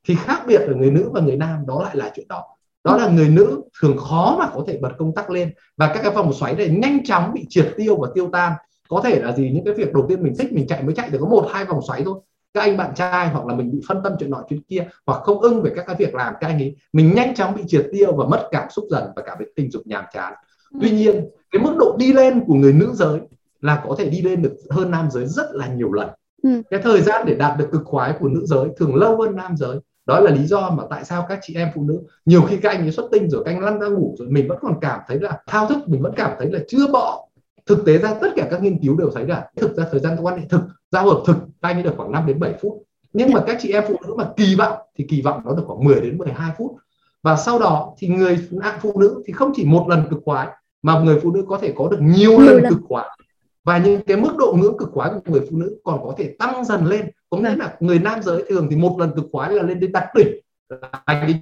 Thì 0.08 0.16
khác 0.16 0.44
biệt 0.48 0.62
ở 0.62 0.74
người 0.76 0.92
nữ 0.92 1.10
và 1.14 1.22
người 1.22 1.36
nam, 1.36 1.66
đó 1.68 1.84
lại 1.84 1.96
là 1.96 2.12
chuyện 2.16 2.28
đó. 2.28 2.44
Đó 2.84 2.98
là 2.98 3.10
người 3.10 3.30
nữ 3.30 3.62
thường 3.82 3.98
khó 3.98 4.36
mà 4.40 4.50
có 4.54 4.64
thể 4.68 4.78
bật 4.78 4.92
công 4.98 5.14
tắc 5.16 5.30
lên. 5.30 5.54
Và 5.78 5.92
các 5.94 6.02
cái 6.04 6.12
vòng 6.12 6.34
xoáy 6.34 6.56
này 6.56 6.70
nhanh 6.70 7.04
chóng 7.04 7.34
bị 7.34 7.46
triệt 7.50 7.74
tiêu 7.78 7.96
và 7.96 8.08
tiêu 8.14 8.30
tan. 8.34 8.54
Có 8.90 9.02
thể 9.04 9.20
là 9.20 9.32
gì? 9.32 9.52
Những 9.54 9.66
cái 9.66 9.74
việc 9.74 9.94
đầu 9.94 10.06
tiên 10.10 10.24
mình 10.24 10.34
thích, 10.40 10.54
mình 10.54 10.68
chạy 10.68 10.84
mới 10.84 10.96
chạy 10.96 11.10
được 11.10 11.18
có 11.22 11.28
một, 11.28 11.48
hai 11.52 11.66
vòng 11.66 11.80
xoáy 11.88 12.02
thôi. 12.06 12.20
Các 12.54 12.62
anh 12.62 12.78
bạn 12.78 12.96
trai 12.96 13.30
hoặc 13.30 13.46
là 13.46 13.56
mình 13.56 13.72
bị 13.72 13.82
phân 13.88 14.04
tâm 14.04 14.14
chuyện 14.20 14.30
nọ, 14.30 14.44
chuyện 14.50 14.62
kia, 14.62 14.88
hoặc 15.06 15.22
không 15.24 15.40
ưng 15.40 15.62
về 15.62 15.72
các 15.76 15.86
cái 15.88 15.96
việc 16.00 16.16
làm, 16.16 16.34
các 16.40 16.48
anh 16.48 16.60
ấy, 16.60 16.76
mình 16.94 17.16
nhanh 17.16 17.36
chóng 17.36 17.56
bị 17.56 17.64
triệt 17.68 17.88
tiêu 17.92 18.16
và 18.16 18.26
mất 18.26 18.48
cảm 18.52 18.70
xúc 18.70 18.86
dần 18.90 19.04
và 19.16 19.22
cảm 19.26 19.38
thấy 19.38 19.48
tình 19.56 19.72
dục 19.72 19.82
nhàm 19.86 20.06
chán 20.14 20.34
tuy 20.82 20.92
nhiên 20.92 21.30
cái 21.52 21.62
mức 21.62 21.76
độ 21.80 21.96
đi 22.00 22.14
lên 22.14 22.44
của 22.48 22.54
người 22.54 22.74
nữ 22.74 22.92
giới 22.94 23.20
là 23.62 23.84
có 23.88 23.96
thể 23.98 24.10
đi 24.10 24.22
lên 24.22 24.42
được 24.42 24.56
hơn 24.70 24.92
nam 24.92 25.12
giới 25.12 25.26
rất 25.26 25.46
là 25.52 25.68
nhiều 25.68 25.92
lần. 25.92 26.10
Ừ. 26.44 26.50
cái 26.70 26.82
thời 26.84 27.02
gian 27.02 27.26
để 27.26 27.36
đạt 27.36 27.58
được 27.58 27.68
cực 27.72 27.82
khoái 27.86 28.14
của 28.20 28.28
nữ 28.30 28.46
giới 28.46 28.68
thường 28.78 28.96
lâu 28.96 29.22
hơn 29.22 29.36
nam 29.36 29.58
giới. 29.58 29.78
Đó 30.06 30.20
là 30.20 30.32
lý 30.32 30.46
do 30.46 30.70
mà 30.70 30.84
tại 30.90 31.06
sao 31.06 31.26
các 31.30 31.40
chị 31.42 31.56
em 31.56 31.70
phụ 31.76 31.84
nữ 31.84 32.02
nhiều 32.26 32.42
khi 32.42 32.58
các 32.58 32.70
anh 32.70 32.82
ấy 32.82 32.92
xuất 32.92 33.10
tinh 33.12 33.30
rồi 33.30 33.44
các 33.46 33.52
anh 33.52 33.60
lăn 33.60 33.80
ra 33.80 33.88
ngủ 33.88 34.16
rồi 34.20 34.28
mình 34.32 34.48
vẫn 34.48 34.58
còn 34.62 34.74
cảm 34.82 35.00
thấy 35.08 35.20
là 35.20 35.40
thao 35.48 35.68
thức 35.68 35.78
mình 35.88 36.02
vẫn 36.02 36.14
cảm 36.16 36.32
thấy 36.40 36.52
là 36.52 36.60
chưa 36.68 36.88
bỏ. 36.88 37.28
Thực 37.66 37.86
tế 37.86 37.98
ra 37.98 38.14
tất 38.22 38.30
cả 38.36 38.48
các 38.52 38.62
nghiên 38.62 38.82
cứu 38.82 38.98
đều 38.98 39.10
thấy 39.16 39.28
là 39.28 39.50
thực 39.56 39.76
ra 39.76 39.86
thời 39.92 40.00
gian 40.00 40.18
quan 40.22 40.38
hệ 40.38 40.46
thực 40.50 40.62
giao 40.92 41.06
hợp 41.06 41.24
thực 41.26 41.38
các 41.62 41.70
anh 41.70 41.76
ấy 41.76 41.84
được 41.84 41.94
khoảng 41.98 42.12
5 42.12 42.26
đến 42.26 42.40
7 42.40 42.54
phút. 42.62 42.74
Nhưng 43.14 43.34
mà 43.34 43.44
các 43.48 43.58
chị 43.60 43.72
em 43.72 43.84
phụ 43.88 43.96
nữ 44.08 44.14
mà 44.18 44.30
kỳ 44.38 44.56
vọng 44.56 44.78
thì 44.98 45.06
kỳ 45.10 45.22
vọng 45.22 45.42
nó 45.46 45.56
được 45.56 45.64
khoảng 45.66 45.84
10 45.84 46.02
đến 46.02 46.18
12 46.18 46.52
phút 46.58 46.72
và 47.28 47.36
sau 47.36 47.60
đó 47.60 47.94
thì 47.98 48.08
người 48.08 48.48
phụ 48.82 49.00
nữ 49.00 49.24
thì 49.26 49.34
không 49.34 49.52
chỉ 49.56 49.66
một 49.66 49.86
lần 49.90 50.04
cực 50.10 50.20
khoái 50.26 50.48
mà 50.82 51.00
người 51.00 51.20
phụ 51.24 51.32
nữ 51.32 51.46
có 51.48 51.58
thể 51.58 51.74
có 51.76 51.88
được 51.88 51.98
nhiều 52.02 52.40
lần 52.40 52.64
cực 52.70 52.80
khoái 52.88 53.10
và 53.64 53.78
những 53.78 54.02
cái 54.02 54.18
mức 54.18 54.36
độ 54.38 54.54
ngưỡng 54.58 54.78
cực 54.78 54.90
khoái 54.92 55.12
của 55.12 55.32
người 55.32 55.42
phụ 55.50 55.58
nữ 55.58 55.78
còn 55.84 56.00
có 56.04 56.14
thể 56.18 56.36
tăng 56.40 56.66
dần 56.66 56.86
lên. 56.86 57.12
Có 57.30 57.38
nghĩa 57.38 57.56
là 57.56 57.76
người 57.80 58.00
nam 58.00 58.24
giới 58.24 58.44
thường 58.50 58.68
thì 58.70 58.76
một 58.76 59.00
lần 59.00 59.12
cực 59.16 59.26
khoái 59.32 59.52
là 59.54 59.64
lên 59.64 59.80
đến 59.80 59.92
đạt 59.92 60.04
đỉnh. 60.16 60.28
Anh 61.06 61.22
ấy 61.22 61.36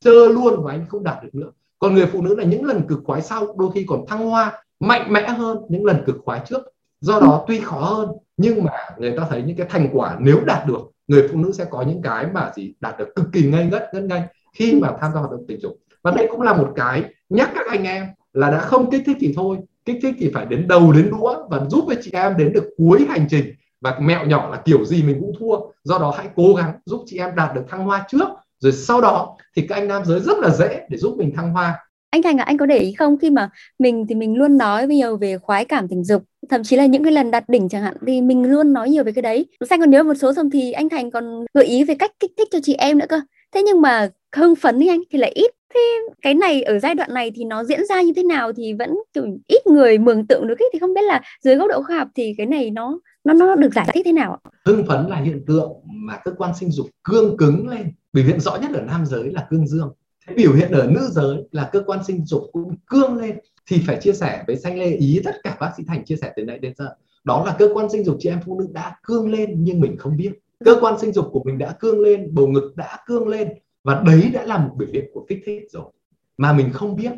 chơi 0.00 0.28
luôn 0.28 0.64
và 0.64 0.72
anh 0.72 0.86
không 0.88 1.04
đạt 1.04 1.24
được 1.24 1.34
nữa. 1.34 1.50
Còn 1.78 1.94
người 1.94 2.06
phụ 2.06 2.22
nữ 2.22 2.34
là 2.34 2.44
những 2.44 2.64
lần 2.64 2.86
cực 2.88 3.00
khoái 3.04 3.22
sau 3.22 3.54
đôi 3.58 3.70
khi 3.74 3.84
còn 3.88 4.06
thăng 4.06 4.30
hoa 4.30 4.64
mạnh 4.80 5.12
mẽ 5.12 5.28
hơn 5.28 5.58
những 5.68 5.84
lần 5.84 6.02
cực 6.06 6.16
khoái 6.24 6.40
trước. 6.46 6.62
Do 7.00 7.20
đó 7.20 7.44
tuy 7.48 7.60
khó 7.60 7.80
hơn 7.80 8.08
nhưng 8.36 8.64
mà 8.64 8.72
người 8.98 9.14
ta 9.16 9.26
thấy 9.30 9.42
những 9.42 9.56
cái 9.56 9.66
thành 9.70 9.88
quả 9.92 10.16
nếu 10.20 10.40
đạt 10.44 10.66
được 10.66 10.90
người 11.08 11.28
phụ 11.28 11.38
nữ 11.38 11.52
sẽ 11.52 11.64
có 11.70 11.82
những 11.82 12.02
cái 12.02 12.26
mà 12.34 12.52
gì 12.56 12.74
đạt 12.80 12.98
được 12.98 13.08
cực 13.16 13.26
kỳ 13.32 13.42
ngây 13.42 13.66
ngất 13.66 13.90
ngất 13.92 14.02
ngay 14.02 14.22
khi 14.52 14.74
mà 14.74 14.88
tham 15.00 15.12
gia 15.14 15.20
hoạt 15.20 15.30
động 15.30 15.44
tình 15.48 15.60
dục. 15.60 15.72
Và 16.02 16.10
đây 16.10 16.28
cũng 16.30 16.40
là 16.40 16.54
một 16.54 16.72
cái 16.76 17.04
nhắc 17.28 17.50
các 17.54 17.66
anh 17.70 17.84
em 17.84 18.06
là 18.32 18.50
đã 18.50 18.58
không 18.58 18.90
kích 18.90 19.02
thích 19.06 19.16
thì 19.20 19.32
thôi. 19.36 19.56
Kích 19.84 19.96
thích 20.02 20.14
thì 20.18 20.30
phải 20.34 20.46
đến 20.46 20.68
đầu 20.68 20.92
đến 20.92 21.10
đũa 21.10 21.48
và 21.48 21.60
giúp 21.68 21.84
cho 21.88 21.94
chị 22.02 22.10
em 22.14 22.36
đến 22.36 22.52
được 22.52 22.64
cuối 22.76 23.06
hành 23.08 23.26
trình. 23.30 23.44
Và 23.80 23.98
mẹo 24.00 24.26
nhỏ 24.26 24.48
là 24.50 24.62
kiểu 24.64 24.84
gì 24.84 25.02
mình 25.02 25.16
cũng 25.20 25.32
thua. 25.38 25.56
Do 25.84 25.98
đó 25.98 26.14
hãy 26.16 26.26
cố 26.36 26.54
gắng 26.54 26.72
giúp 26.84 27.02
chị 27.06 27.18
em 27.18 27.30
đạt 27.36 27.54
được 27.54 27.62
thăng 27.68 27.84
hoa 27.84 28.04
trước. 28.08 28.28
Rồi 28.58 28.72
sau 28.72 29.00
đó 29.00 29.36
thì 29.56 29.66
các 29.68 29.74
anh 29.74 29.88
nam 29.88 30.02
giới 30.04 30.20
rất 30.20 30.38
là 30.38 30.50
dễ 30.50 30.86
để 30.88 30.98
giúp 30.98 31.14
mình 31.18 31.32
thăng 31.36 31.52
hoa. 31.52 31.78
Anh 32.10 32.22
Thành 32.22 32.38
à, 32.38 32.44
anh 32.44 32.58
có 32.58 32.66
để 32.66 32.78
ý 32.78 32.92
không? 32.92 33.18
Khi 33.18 33.30
mà 33.30 33.50
mình 33.78 34.06
thì 34.08 34.14
mình 34.14 34.36
luôn 34.36 34.58
nói 34.58 34.86
nhiều 34.86 35.16
về 35.16 35.38
khoái 35.38 35.64
cảm 35.64 35.88
tình 35.88 36.04
dục. 36.04 36.22
Thậm 36.48 36.62
chí 36.62 36.76
là 36.76 36.86
những 36.86 37.04
cái 37.04 37.12
lần 37.12 37.30
đạt 37.30 37.48
đỉnh 37.48 37.68
chẳng 37.68 37.82
hạn 37.82 37.94
thì 38.06 38.20
mình 38.20 38.50
luôn 38.50 38.72
nói 38.72 38.90
nhiều 38.90 39.04
về 39.04 39.12
cái 39.12 39.22
đấy. 39.22 39.46
Xanh 39.70 39.80
còn 39.80 39.90
nhớ 39.90 40.02
một 40.02 40.14
số 40.14 40.32
xong 40.34 40.50
thì 40.50 40.72
anh 40.72 40.88
Thành 40.88 41.10
còn 41.10 41.44
gợi 41.54 41.64
ý 41.64 41.84
về 41.84 41.94
cách 41.94 42.10
kích 42.20 42.32
thích 42.38 42.48
cho 42.50 42.58
chị 42.62 42.74
em 42.74 42.98
nữa 42.98 43.06
cơ. 43.08 43.20
Thế 43.52 43.62
nhưng 43.62 43.80
mà 43.80 44.08
hưng 44.36 44.56
phấn 44.56 44.78
đi 44.78 44.88
anh 44.88 45.00
thì 45.10 45.18
lại 45.18 45.30
ít 45.30 45.50
thế 45.74 45.80
cái 46.22 46.34
này 46.34 46.62
ở 46.62 46.78
giai 46.78 46.94
đoạn 46.94 47.14
này 47.14 47.32
thì 47.34 47.44
nó 47.44 47.64
diễn 47.64 47.86
ra 47.88 48.02
như 48.02 48.12
thế 48.16 48.22
nào 48.22 48.52
thì 48.52 48.72
vẫn 48.72 48.90
kiểu 49.12 49.24
ít 49.46 49.66
người 49.66 49.98
mường 49.98 50.26
tượng 50.26 50.46
được 50.46 50.58
ấy 50.58 50.70
thì 50.72 50.78
không 50.78 50.94
biết 50.94 51.02
là 51.02 51.20
dưới 51.44 51.56
góc 51.56 51.68
độ 51.68 51.82
khoa 51.82 51.98
học 51.98 52.08
thì 52.14 52.34
cái 52.38 52.46
này 52.46 52.70
nó 52.70 52.98
nó 53.24 53.34
nó 53.34 53.54
được 53.54 53.74
giải 53.74 53.88
thích 53.94 54.02
thế 54.04 54.12
nào 54.12 54.38
ạ? 54.44 54.50
Hưng 54.64 54.86
phấn 54.86 55.06
là 55.06 55.16
hiện 55.16 55.44
tượng 55.46 55.72
mà 55.86 56.20
cơ 56.24 56.32
quan 56.38 56.54
sinh 56.60 56.70
dục 56.70 56.86
cương 57.04 57.36
cứng 57.36 57.68
lên. 57.68 57.92
Biểu 58.12 58.24
hiện 58.24 58.40
rõ 58.40 58.56
nhất 58.56 58.70
ở 58.74 58.80
nam 58.80 59.06
giới 59.06 59.30
là 59.32 59.46
cương 59.50 59.66
dương. 59.66 59.92
Thế 60.26 60.34
biểu 60.34 60.52
hiện 60.52 60.72
ở 60.72 60.86
nữ 60.90 61.08
giới 61.10 61.36
là 61.52 61.68
cơ 61.72 61.82
quan 61.86 62.04
sinh 62.04 62.24
dục 62.24 62.42
cũng 62.52 62.76
cương 62.86 63.16
lên 63.16 63.38
thì 63.70 63.82
phải 63.86 63.98
chia 64.00 64.12
sẻ 64.12 64.44
với 64.46 64.56
xanh 64.56 64.78
lê 64.78 64.86
ý 64.86 65.20
tất 65.24 65.34
cả 65.42 65.56
bác 65.60 65.70
sĩ 65.76 65.82
thành 65.86 66.04
chia 66.04 66.16
sẻ 66.16 66.32
từ 66.36 66.44
nãy 66.44 66.58
đến 66.58 66.72
giờ. 66.76 66.88
Đó 67.24 67.44
là 67.46 67.56
cơ 67.58 67.68
quan 67.74 67.90
sinh 67.90 68.04
dục 68.04 68.16
chị 68.20 68.28
em 68.28 68.40
phụ 68.46 68.60
nữ 68.60 68.66
đã 68.72 68.96
cương 69.02 69.30
lên 69.30 69.54
nhưng 69.58 69.80
mình 69.80 69.96
không 69.96 70.16
biết. 70.16 70.32
Cơ 70.64 70.76
quan 70.80 70.98
sinh 70.98 71.12
dục 71.12 71.28
của 71.32 71.42
mình 71.44 71.58
đã 71.58 71.76
cương 71.80 72.00
lên, 72.00 72.34
bầu 72.34 72.46
ngực 72.46 72.72
đã 72.76 72.98
cương 73.06 73.28
lên 73.28 73.48
và 73.84 74.02
đấy 74.06 74.30
đã 74.34 74.44
là 74.44 74.58
một 74.58 74.74
biểu 74.76 74.88
hiện 74.92 75.04
của 75.14 75.26
kích 75.28 75.42
thích 75.46 75.62
rồi. 75.70 75.92
Mà 76.36 76.52
mình 76.52 76.72
không 76.72 76.96
biết 76.96 77.12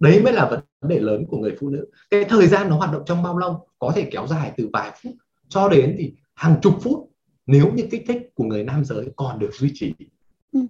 đấy 0.00 0.22
mới 0.22 0.32
là 0.32 0.48
vấn 0.50 0.60
đề 0.88 1.00
lớn 1.00 1.24
của 1.28 1.36
người 1.36 1.56
phụ 1.60 1.68
nữ. 1.68 1.86
Cái 2.10 2.24
thời 2.24 2.46
gian 2.46 2.68
nó 2.68 2.76
hoạt 2.76 2.92
động 2.92 3.02
trong 3.06 3.22
bao 3.22 3.38
lâu 3.38 3.66
có 3.78 3.92
thể 3.94 4.08
kéo 4.10 4.26
dài 4.26 4.52
từ 4.56 4.70
vài 4.72 4.92
phút 5.02 5.12
cho 5.48 5.68
đến 5.68 5.96
thì 5.98 6.12
hàng 6.34 6.56
chục 6.62 6.74
phút 6.82 7.10
nếu 7.46 7.72
như 7.72 7.86
kích 7.90 8.04
thích 8.08 8.30
của 8.34 8.44
người 8.44 8.64
nam 8.64 8.84
giới 8.84 9.06
còn 9.16 9.38
được 9.38 9.50
duy 9.52 9.70
trì. 9.74 9.94
Ừ. 10.52 10.60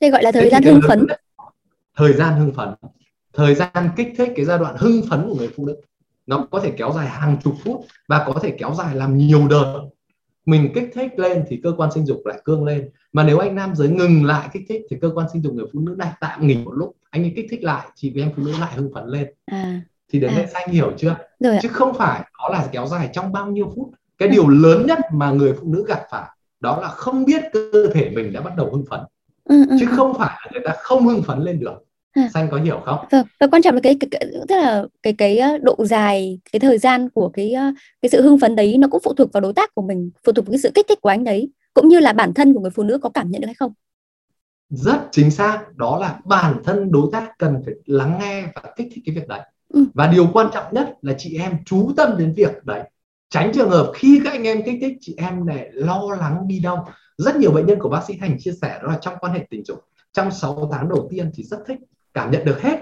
đây 0.00 0.10
gọi 0.10 0.22
là 0.22 0.32
thời 0.32 0.50
gian 0.50 0.62
hưng 0.62 0.80
phấn. 0.88 1.06
thời 1.96 2.12
gian 2.12 2.40
hưng 2.40 2.52
phấn. 2.54 2.68
Thời 3.32 3.54
gian 3.54 3.90
kích 3.96 4.08
thích 4.16 4.32
cái 4.36 4.44
giai 4.44 4.58
đoạn 4.58 4.76
hưng 4.78 5.02
phấn 5.10 5.28
của 5.28 5.34
người 5.34 5.50
phụ 5.56 5.66
nữ 5.66 5.76
nó 6.26 6.46
có 6.50 6.60
thể 6.60 6.72
kéo 6.76 6.92
dài 6.92 7.08
hàng 7.08 7.36
chục 7.44 7.54
phút 7.64 7.86
và 8.08 8.24
có 8.26 8.40
thể 8.42 8.56
kéo 8.58 8.74
dài 8.74 8.94
làm 8.94 9.16
nhiều 9.16 9.48
đợt 9.48 9.88
mình 10.46 10.72
kích 10.74 10.90
thích 10.94 11.18
lên 11.18 11.44
thì 11.48 11.60
cơ 11.62 11.74
quan 11.76 11.92
sinh 11.92 12.06
dục 12.06 12.22
lại 12.24 12.40
cương 12.44 12.64
lên. 12.64 12.90
Mà 13.12 13.24
nếu 13.24 13.38
anh 13.38 13.54
nam 13.54 13.74
giới 13.74 13.88
ngừng 13.88 14.24
lại 14.24 14.48
kích 14.52 14.62
thích 14.68 14.82
thì 14.90 14.96
cơ 15.00 15.10
quan 15.14 15.26
sinh 15.32 15.42
dục 15.42 15.54
người 15.54 15.66
phụ 15.72 15.80
nữ 15.80 15.94
lại 15.98 16.12
tạm 16.20 16.46
nghỉ 16.46 16.56
một 16.64 16.72
lúc. 16.72 16.96
Anh 17.10 17.22
ấy 17.22 17.32
kích 17.36 17.46
thích 17.50 17.64
lại 17.64 17.86
thì 17.96 18.12
em 18.16 18.30
phụ 18.36 18.42
nữ 18.42 18.52
lại 18.60 18.72
hưng 18.74 18.90
phấn 18.94 19.06
lên. 19.06 19.26
À. 19.46 19.80
thì 20.12 20.20
đến 20.20 20.30
à. 20.30 20.36
đây 20.36 20.46
anh 20.52 20.68
hiểu 20.68 20.92
chưa? 20.96 21.16
Rồi 21.40 21.58
chứ 21.62 21.68
không 21.68 21.94
phải 21.94 22.30
đó 22.38 22.48
là 22.52 22.68
kéo 22.72 22.86
dài 22.86 23.10
trong 23.12 23.32
bao 23.32 23.46
nhiêu 23.46 23.72
phút. 23.76 23.90
Cái 24.18 24.28
điều 24.28 24.48
lớn 24.48 24.86
nhất 24.86 24.98
mà 25.12 25.30
người 25.30 25.52
phụ 25.60 25.72
nữ 25.72 25.84
gặp 25.88 26.00
phải 26.10 26.28
đó 26.60 26.80
là 26.80 26.88
không 26.88 27.24
biết 27.24 27.42
cơ 27.52 27.86
thể 27.94 28.10
mình 28.10 28.32
đã 28.32 28.40
bắt 28.40 28.56
đầu 28.56 28.70
hưng 28.72 28.84
phấn. 28.90 29.00
Ừ, 29.44 29.64
ừ, 29.70 29.76
chứ 29.80 29.86
không 29.86 30.14
phải 30.18 30.40
là 30.44 30.50
người 30.52 30.62
ta 30.64 30.74
không 30.78 31.06
hưng 31.06 31.22
phấn 31.22 31.38
lên 31.38 31.60
được 31.60 31.84
à. 32.14 32.28
xanh 32.34 32.48
có 32.50 32.56
hiểu 32.56 32.80
không? 32.84 32.98
Vâng 33.10 33.26
và 33.40 33.46
quan 33.46 33.62
trọng 33.62 33.74
là 33.74 33.80
cái, 33.82 33.96
cái, 34.00 34.08
cái 34.10 34.26
tức 34.48 34.56
là 34.56 34.84
cái 35.02 35.12
cái 35.12 35.40
độ 35.62 35.76
dài 35.84 36.38
cái 36.52 36.60
thời 36.60 36.78
gian 36.78 37.08
của 37.08 37.28
cái 37.28 37.54
cái 38.02 38.10
sự 38.10 38.22
hưng 38.22 38.38
phấn 38.38 38.56
đấy 38.56 38.76
nó 38.78 38.88
cũng 38.90 39.00
phụ 39.04 39.14
thuộc 39.14 39.32
vào 39.32 39.40
đối 39.40 39.52
tác 39.52 39.74
của 39.74 39.82
mình 39.82 40.10
phụ 40.24 40.32
thuộc 40.32 40.46
vào 40.46 40.50
cái 40.52 40.58
sự 40.58 40.70
kích 40.74 40.86
thích 40.88 41.00
của 41.00 41.08
anh 41.08 41.24
đấy 41.24 41.50
cũng 41.74 41.88
như 41.88 42.00
là 42.00 42.12
bản 42.12 42.34
thân 42.34 42.54
của 42.54 42.60
người 42.60 42.70
phụ 42.70 42.82
nữ 42.82 42.98
có 42.98 43.08
cảm 43.08 43.30
nhận 43.30 43.40
được 43.40 43.46
hay 43.46 43.54
không? 43.54 43.72
Rất 44.70 44.98
chính 45.12 45.30
xác 45.30 45.76
đó 45.76 45.98
là 45.98 46.20
bản 46.24 46.62
thân 46.64 46.92
đối 46.92 47.08
tác 47.12 47.38
cần 47.38 47.62
phải 47.64 47.74
lắng 47.86 48.18
nghe 48.20 48.46
và 48.54 48.62
kích 48.76 48.88
thích 48.94 49.02
cái 49.06 49.14
việc 49.14 49.28
đấy. 49.28 49.40
Ừ. 49.68 49.84
và 49.94 50.06
điều 50.06 50.26
quan 50.32 50.46
trọng 50.54 50.74
nhất 50.74 50.94
là 51.02 51.14
chị 51.18 51.38
em 51.38 51.52
chú 51.66 51.92
tâm 51.96 52.18
đến 52.18 52.34
việc 52.36 52.64
đấy. 52.64 52.90
Tránh 53.30 53.52
trường 53.54 53.70
hợp 53.70 53.92
khi 53.94 54.20
các 54.24 54.30
anh 54.30 54.42
em 54.42 54.62
kích 54.64 54.78
thích 54.80 54.96
chị 55.00 55.14
em 55.18 55.46
để 55.46 55.70
lo 55.72 56.02
lắng 56.20 56.48
đi 56.48 56.60
đâu. 56.60 56.78
Rất 57.18 57.36
nhiều 57.36 57.50
bệnh 57.52 57.66
nhân 57.66 57.78
của 57.78 57.88
bác 57.88 58.04
sĩ 58.08 58.14
thành 58.20 58.36
chia 58.38 58.52
sẻ 58.62 58.78
đó 58.82 58.88
là 58.88 58.98
trong 59.00 59.14
quan 59.20 59.32
hệ 59.32 59.46
tình 59.50 59.64
dục 59.64 59.78
trong 60.12 60.30
6 60.30 60.68
tháng 60.72 60.88
đầu 60.88 61.08
tiên 61.10 61.30
thì 61.34 61.44
rất 61.44 61.58
thích 61.66 61.78
cảm 62.14 62.30
nhận 62.30 62.44
được 62.44 62.60
hết. 62.62 62.78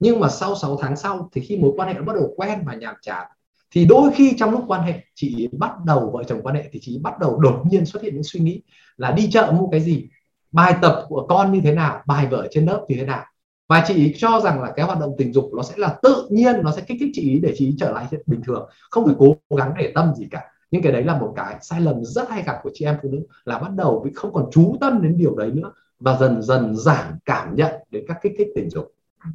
Nhưng 0.00 0.20
mà 0.20 0.28
sau 0.28 0.54
6 0.56 0.76
tháng 0.80 0.96
sau 0.96 1.28
thì 1.32 1.40
khi 1.40 1.56
mối 1.56 1.72
quan 1.76 1.88
hệ 1.88 1.94
nó 1.94 2.02
bắt 2.02 2.16
đầu 2.16 2.34
quen 2.36 2.58
và 2.66 2.74
nhàm 2.74 2.94
chán, 3.02 3.26
thì 3.70 3.84
đôi 3.84 4.10
khi 4.14 4.34
trong 4.38 4.50
lúc 4.50 4.64
quan 4.66 4.82
hệ 4.82 5.00
chị 5.14 5.48
bắt 5.52 5.72
đầu, 5.84 6.10
vợ 6.14 6.24
chồng 6.24 6.42
quan 6.42 6.54
hệ 6.54 6.68
thì 6.72 6.80
chị 6.82 6.98
bắt 7.02 7.18
đầu 7.20 7.38
đột 7.38 7.62
nhiên 7.70 7.86
xuất 7.86 8.02
hiện 8.02 8.14
những 8.14 8.24
suy 8.24 8.40
nghĩ 8.40 8.62
là 8.96 9.10
đi 9.10 9.30
chợ 9.30 9.52
mua 9.58 9.68
cái 9.68 9.80
gì, 9.80 10.08
bài 10.52 10.74
tập 10.82 11.04
của 11.08 11.26
con 11.28 11.52
như 11.52 11.60
thế 11.64 11.72
nào, 11.72 12.02
bài 12.06 12.26
vở 12.26 12.48
trên 12.50 12.66
lớp 12.66 12.84
như 12.88 12.96
thế 12.98 13.06
nào. 13.06 13.24
Và 13.68 13.84
chị 13.86 14.14
cho 14.16 14.40
rằng 14.40 14.62
là 14.62 14.72
cái 14.76 14.86
hoạt 14.86 15.00
động 15.00 15.14
tình 15.18 15.32
dục 15.32 15.50
nó 15.56 15.62
sẽ 15.62 15.74
là 15.76 15.98
tự 16.02 16.28
nhiên, 16.30 16.54
nó 16.62 16.72
sẽ 16.72 16.82
kích 16.82 16.96
thích 17.00 17.10
chị 17.14 17.22
ý 17.22 17.40
để 17.42 17.54
chị 17.56 17.66
ý 17.66 17.74
trở 17.78 17.92
lại 17.92 18.06
bình 18.26 18.42
thường, 18.42 18.68
không 18.90 19.06
phải 19.06 19.14
cố 19.18 19.36
gắng 19.56 19.74
để 19.78 19.92
tâm 19.94 20.14
gì 20.14 20.26
cả. 20.30 20.42
Nhưng 20.70 20.82
cái 20.82 20.92
đấy 20.92 21.04
là 21.04 21.18
một 21.18 21.32
cái 21.36 21.56
sai 21.60 21.80
lầm 21.80 22.04
rất 22.04 22.30
hay 22.30 22.42
gặp 22.42 22.56
của 22.62 22.70
chị 22.74 22.84
em 22.84 22.96
phụ 23.02 23.08
nữ 23.12 23.26
là 23.44 23.58
bắt 23.58 23.70
đầu 23.76 24.02
bị 24.04 24.10
không 24.14 24.32
còn 24.32 24.48
chú 24.52 24.76
tâm 24.80 25.02
đến 25.02 25.18
điều 25.18 25.34
đấy 25.34 25.50
nữa 25.54 25.72
và 26.00 26.16
dần 26.16 26.42
dần 26.42 26.76
giảm 26.76 27.18
cảm 27.24 27.54
nhận 27.54 27.72
đến 27.90 28.04
các 28.08 28.16
kích 28.22 28.32
thích 28.38 28.48
tình 28.54 28.70
dục. 28.70 28.92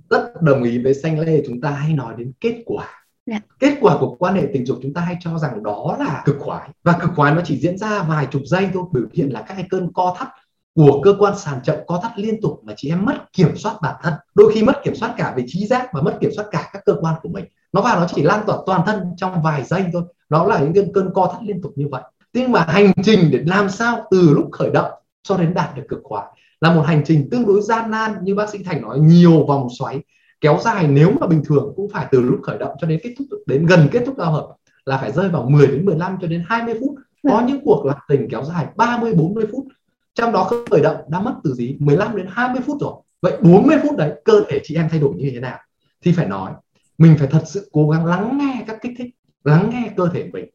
Rất 0.10 0.42
đồng 0.42 0.64
ý 0.64 0.84
với 0.84 0.94
xanh 0.94 1.20
lê 1.20 1.44
chúng 1.48 1.62
ta 1.62 1.70
hay 1.70 1.94
nói 1.94 2.14
đến 2.18 2.32
kết 2.40 2.64
quả. 2.66 2.86
Yeah. 3.26 3.44
Dạ. 3.44 3.56
kết 3.60 3.78
quả 3.82 3.98
của 4.00 4.16
quan 4.20 4.36
hệ 4.36 4.48
tình 4.54 4.66
dục 4.66 4.80
chúng 4.82 4.94
ta 4.94 5.02
hay 5.02 5.18
cho 5.20 5.38
rằng 5.38 5.64
đó 5.64 5.96
là 6.00 6.22
cực 6.26 6.36
khoái. 6.40 6.70
Và 6.84 6.94
cực 7.02 7.10
khoái 7.16 7.36
nó 7.36 7.42
chỉ 7.46 7.58
diễn 7.58 7.78
ra 7.78 8.04
vài 8.04 8.28
chục 8.32 8.42
giây 8.46 8.70
thôi 8.74 8.84
biểu 8.92 9.04
hiện 9.14 9.30
là 9.30 9.42
các 9.42 9.54
cái 9.54 9.66
cơn 9.70 9.94
co 9.94 10.16
thắt 10.20 10.28
của 10.76 11.02
cơ 11.04 11.16
quan 11.20 11.38
sàn 11.38 11.60
chậm 11.64 11.76
co 11.88 12.00
thắt 12.04 12.12
liên 12.16 12.42
tục 12.42 12.60
mà 12.64 12.74
chị 12.78 12.90
em 12.90 13.06
mất 13.06 13.34
kiểm 13.34 13.58
soát 13.58 13.76
bản 13.82 13.96
thân. 14.04 14.14
Đôi 14.36 14.52
khi 14.54 14.64
mất 14.64 14.84
kiểm 14.84 14.96
soát 14.96 15.14
cả 15.18 15.34
về 15.38 15.44
trí 15.48 15.68
giác 15.68 15.90
và 15.94 16.02
mất 16.02 16.18
kiểm 16.22 16.32
soát 16.36 16.46
cả 16.52 16.70
các 16.74 16.82
cơ 16.86 16.96
quan 17.02 17.16
của 17.22 17.30
mình. 17.30 17.46
Nó 17.74 17.82
vào 17.82 18.00
nó 18.00 18.08
chỉ 18.16 18.22
lan 18.22 18.44
tỏa 18.48 18.58
toàn 18.66 18.82
thân 18.86 19.14
trong 19.18 19.42
vài 19.42 19.64
giây 19.64 19.86
thôi. 19.94 20.04
Đó 20.30 20.46
là 20.46 20.60
những 20.60 20.74
cơn 20.74 20.94
cơn 20.94 21.14
co 21.14 21.30
thắt 21.34 21.44
liên 21.44 21.62
tục 21.62 21.72
như 21.76 21.88
vậy. 21.92 22.02
Nhưng 22.34 22.52
mà 22.52 22.66
hành 22.68 22.92
trình 23.04 23.30
để 23.32 23.40
làm 23.46 23.70
sao 23.70 24.08
từ 24.12 24.30
lúc 24.30 24.50
khởi 24.52 24.70
động 24.70 24.92
cho 25.24 25.38
đến 25.38 25.54
đạt 25.54 25.76
được 25.76 25.84
cực 25.90 26.00
khoái 26.04 26.26
là 26.62 26.76
một 26.76 26.82
hành 26.82 27.02
trình 27.06 27.28
tương 27.32 27.46
đối 27.46 27.62
gian 27.62 27.92
nan 27.92 28.12
như 28.24 28.36
bác 28.36 28.50
sĩ 28.50 28.64
Thành 28.64 28.82
nói 28.82 29.00
nhiều 29.00 29.46
vòng 29.46 29.68
xoáy 29.80 30.02
kéo 30.42 30.60
dài 30.64 30.88
nếu 30.88 31.12
mà 31.20 31.28
bình 31.28 31.42
thường 31.46 31.74
cũng 31.76 31.90
phải 31.90 32.06
từ 32.12 32.22
lúc 32.22 32.40
khởi 32.44 32.58
động 32.58 32.76
cho 32.82 32.88
đến 32.88 33.00
kết 33.04 33.14
thúc 33.18 33.28
đến 33.46 33.66
gần 33.66 33.88
kết 33.92 34.04
thúc 34.06 34.16
giao 34.18 34.32
hợp 34.32 34.48
là 34.86 34.98
phải 34.98 35.12
rơi 35.12 35.30
vào 35.30 35.50
10 35.50 35.68
đến 35.68 35.86
15 35.86 36.18
cho 36.22 36.28
đến 36.28 36.44
20 36.48 36.74
phút. 36.80 36.96
Có 37.24 37.36
vâng. 37.36 37.46
những 37.46 37.62
cuộc 37.64 37.86
làm 37.86 37.98
tình 38.08 38.28
kéo 38.30 38.44
dài 38.44 38.66
30 38.76 39.14
40 39.14 39.46
phút 39.52 39.66
trong 40.14 40.32
đó 40.32 40.52
khởi 40.70 40.82
động 40.82 40.98
đã 41.08 41.20
mất 41.20 41.36
từ 41.44 41.54
gì? 41.54 41.76
15 41.80 42.16
đến 42.18 42.26
20 42.30 42.62
phút 42.66 42.78
rồi. 42.82 42.94
Vậy 43.22 43.38
40 43.42 43.78
phút 43.84 43.98
đấy 43.98 44.14
cơ 44.26 44.44
thể 44.50 44.60
chị 44.64 44.76
em 44.76 44.88
thay 44.90 45.00
đổi 45.00 45.14
như 45.16 45.32
thế 45.34 45.40
nào? 45.40 45.58
Thì 46.02 46.12
phải 46.12 46.26
nói 46.26 46.52
mình 46.98 47.16
phải 47.20 47.28
thật 47.28 47.44
sự 47.46 47.70
cố 47.72 47.90
gắng 47.90 48.06
lắng 48.06 48.38
nghe 48.38 48.64
các 48.68 48.78
kích 48.82 48.92
thích 48.98 49.16
lắng 49.44 49.70
nghe 49.74 49.92
cơ 49.98 50.10
thể 50.14 50.30
mình. 50.34 50.46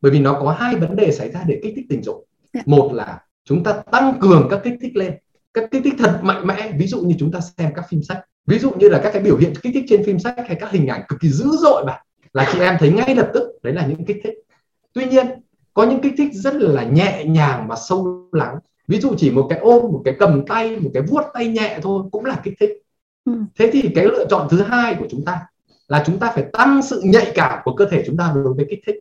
Bởi 0.00 0.12
vì 0.12 0.18
nó 0.18 0.40
có 0.40 0.52
hai 0.52 0.76
vấn 0.76 0.96
đề 0.96 1.12
xảy 1.12 1.32
ra 1.32 1.44
để 1.46 1.60
kích 1.62 1.72
thích 1.76 1.86
tình 1.88 2.02
dục. 2.02 2.24
Dạ. 2.54 2.62
một 2.66 2.92
là 2.92 3.20
chúng 3.44 3.64
ta 3.64 3.72
tăng 3.72 4.18
cường 4.20 4.48
các 4.50 4.60
kích 4.64 4.74
thích 4.80 4.96
lên 4.96 5.14
các 5.56 5.70
kích 5.70 5.82
thích 5.84 5.94
thật 5.98 6.18
mạnh 6.22 6.46
mẽ 6.46 6.72
ví 6.78 6.86
dụ 6.86 7.00
như 7.00 7.14
chúng 7.18 7.32
ta 7.32 7.40
xem 7.40 7.72
các 7.74 7.84
phim 7.88 8.02
sách 8.02 8.20
ví 8.46 8.58
dụ 8.58 8.70
như 8.70 8.88
là 8.88 9.00
các 9.02 9.10
cái 9.12 9.22
biểu 9.22 9.36
hiện 9.36 9.52
kích 9.62 9.74
thích 9.74 9.84
trên 9.88 10.04
phim 10.04 10.18
sách 10.18 10.34
hay 10.38 10.56
các 10.60 10.70
hình 10.70 10.86
ảnh 10.86 11.02
cực 11.08 11.20
kỳ 11.20 11.28
dữ 11.28 11.50
dội 11.60 11.84
mà 11.86 11.98
là 12.32 12.50
chị 12.52 12.60
em 12.60 12.76
thấy 12.78 12.90
ngay 12.90 13.14
lập 13.14 13.30
tức 13.34 13.58
đấy 13.62 13.74
là 13.74 13.86
những 13.86 14.04
kích 14.04 14.16
thích. 14.24 14.34
Tuy 14.92 15.06
nhiên 15.06 15.26
có 15.74 15.86
những 15.86 16.00
kích 16.00 16.14
thích 16.18 16.30
rất 16.34 16.54
là 16.54 16.84
nhẹ 16.84 17.24
nhàng 17.24 17.68
và 17.68 17.76
sâu 17.88 18.28
lắng. 18.32 18.58
Ví 18.88 19.00
dụ 19.00 19.14
chỉ 19.18 19.30
một 19.30 19.46
cái 19.50 19.58
ôm 19.58 19.92
một 19.92 20.02
cái 20.04 20.14
cầm 20.18 20.46
tay 20.46 20.76
một 20.76 20.90
cái 20.94 21.02
vuốt 21.02 21.22
tay 21.34 21.46
nhẹ 21.46 21.78
thôi 21.82 22.02
cũng 22.12 22.24
là 22.24 22.40
kích 22.44 22.54
thích. 22.60 22.70
Ừ. 23.24 23.32
thế 23.58 23.70
thì 23.72 23.90
cái 23.94 24.04
lựa 24.04 24.26
chọn 24.30 24.48
thứ 24.50 24.62
hai 24.62 24.94
của 24.94 25.06
chúng 25.10 25.24
ta 25.24 25.40
là 25.88 26.02
chúng 26.06 26.18
ta 26.18 26.32
phải 26.34 26.44
tăng 26.52 26.82
sự 26.82 27.02
nhạy 27.04 27.32
cảm 27.34 27.58
của 27.64 27.74
cơ 27.76 27.86
thể 27.90 28.04
chúng 28.06 28.16
ta 28.16 28.32
đối 28.34 28.54
với 28.54 28.66
kích 28.70 28.80
thích. 28.86 28.96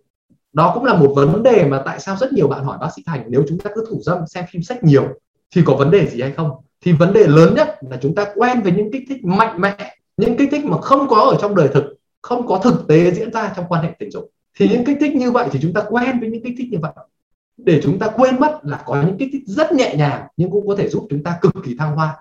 Đó 0.53 0.71
cũng 0.73 0.85
là 0.85 0.93
một 0.93 1.13
vấn 1.15 1.43
đề 1.43 1.65
mà 1.65 1.81
tại 1.85 1.99
sao 1.99 2.15
rất 2.17 2.33
nhiều 2.33 2.47
bạn 2.47 2.63
hỏi 2.63 2.77
bác 2.81 2.89
sĩ 2.95 3.03
thành 3.05 3.23
nếu 3.27 3.43
chúng 3.49 3.59
ta 3.59 3.69
cứ 3.75 3.85
thủ 3.89 3.99
dâm 4.01 4.27
xem 4.27 4.45
phim 4.51 4.63
sách 4.63 4.83
nhiều 4.83 5.07
thì 5.55 5.61
có 5.65 5.75
vấn 5.75 5.91
đề 5.91 6.07
gì 6.07 6.21
hay 6.21 6.31
không? 6.31 6.51
Thì 6.81 6.91
vấn 6.91 7.13
đề 7.13 7.27
lớn 7.27 7.55
nhất 7.55 7.77
là 7.89 7.97
chúng 8.01 8.15
ta 8.15 8.25
quen 8.35 8.61
với 8.61 8.71
những 8.71 8.91
kích 8.91 9.03
thích 9.09 9.25
mạnh 9.25 9.61
mẽ, 9.61 9.95
những 10.17 10.37
kích 10.37 10.49
thích 10.51 10.65
mà 10.65 10.77
không 10.81 11.07
có 11.07 11.15
ở 11.15 11.37
trong 11.41 11.55
đời 11.55 11.67
thực, 11.73 11.95
không 12.21 12.47
có 12.47 12.59
thực 12.63 12.87
tế 12.87 13.11
diễn 13.11 13.31
ra 13.31 13.53
trong 13.55 13.65
quan 13.69 13.83
hệ 13.83 13.89
tình 13.99 14.11
dục. 14.11 14.31
Thì 14.59 14.67
những 14.67 14.85
kích 14.85 14.97
thích 14.99 15.15
như 15.15 15.31
vậy 15.31 15.47
thì 15.51 15.59
chúng 15.61 15.73
ta 15.73 15.83
quen 15.89 16.19
với 16.19 16.29
những 16.29 16.43
kích 16.43 16.55
thích 16.57 16.67
như 16.71 16.77
vậy. 16.81 16.91
Để 17.57 17.79
chúng 17.83 17.99
ta 17.99 18.07
quên 18.07 18.39
mất 18.39 18.59
là 18.63 18.83
có 18.85 19.03
những 19.03 19.17
kích 19.17 19.29
thích 19.33 19.43
rất 19.45 19.71
nhẹ 19.71 19.95
nhàng 19.97 20.27
nhưng 20.37 20.51
cũng 20.51 20.67
có 20.67 20.75
thể 20.75 20.89
giúp 20.89 21.07
chúng 21.09 21.23
ta 21.23 21.37
cực 21.41 21.53
kỳ 21.65 21.75
thăng 21.77 21.95
hoa. 21.95 22.17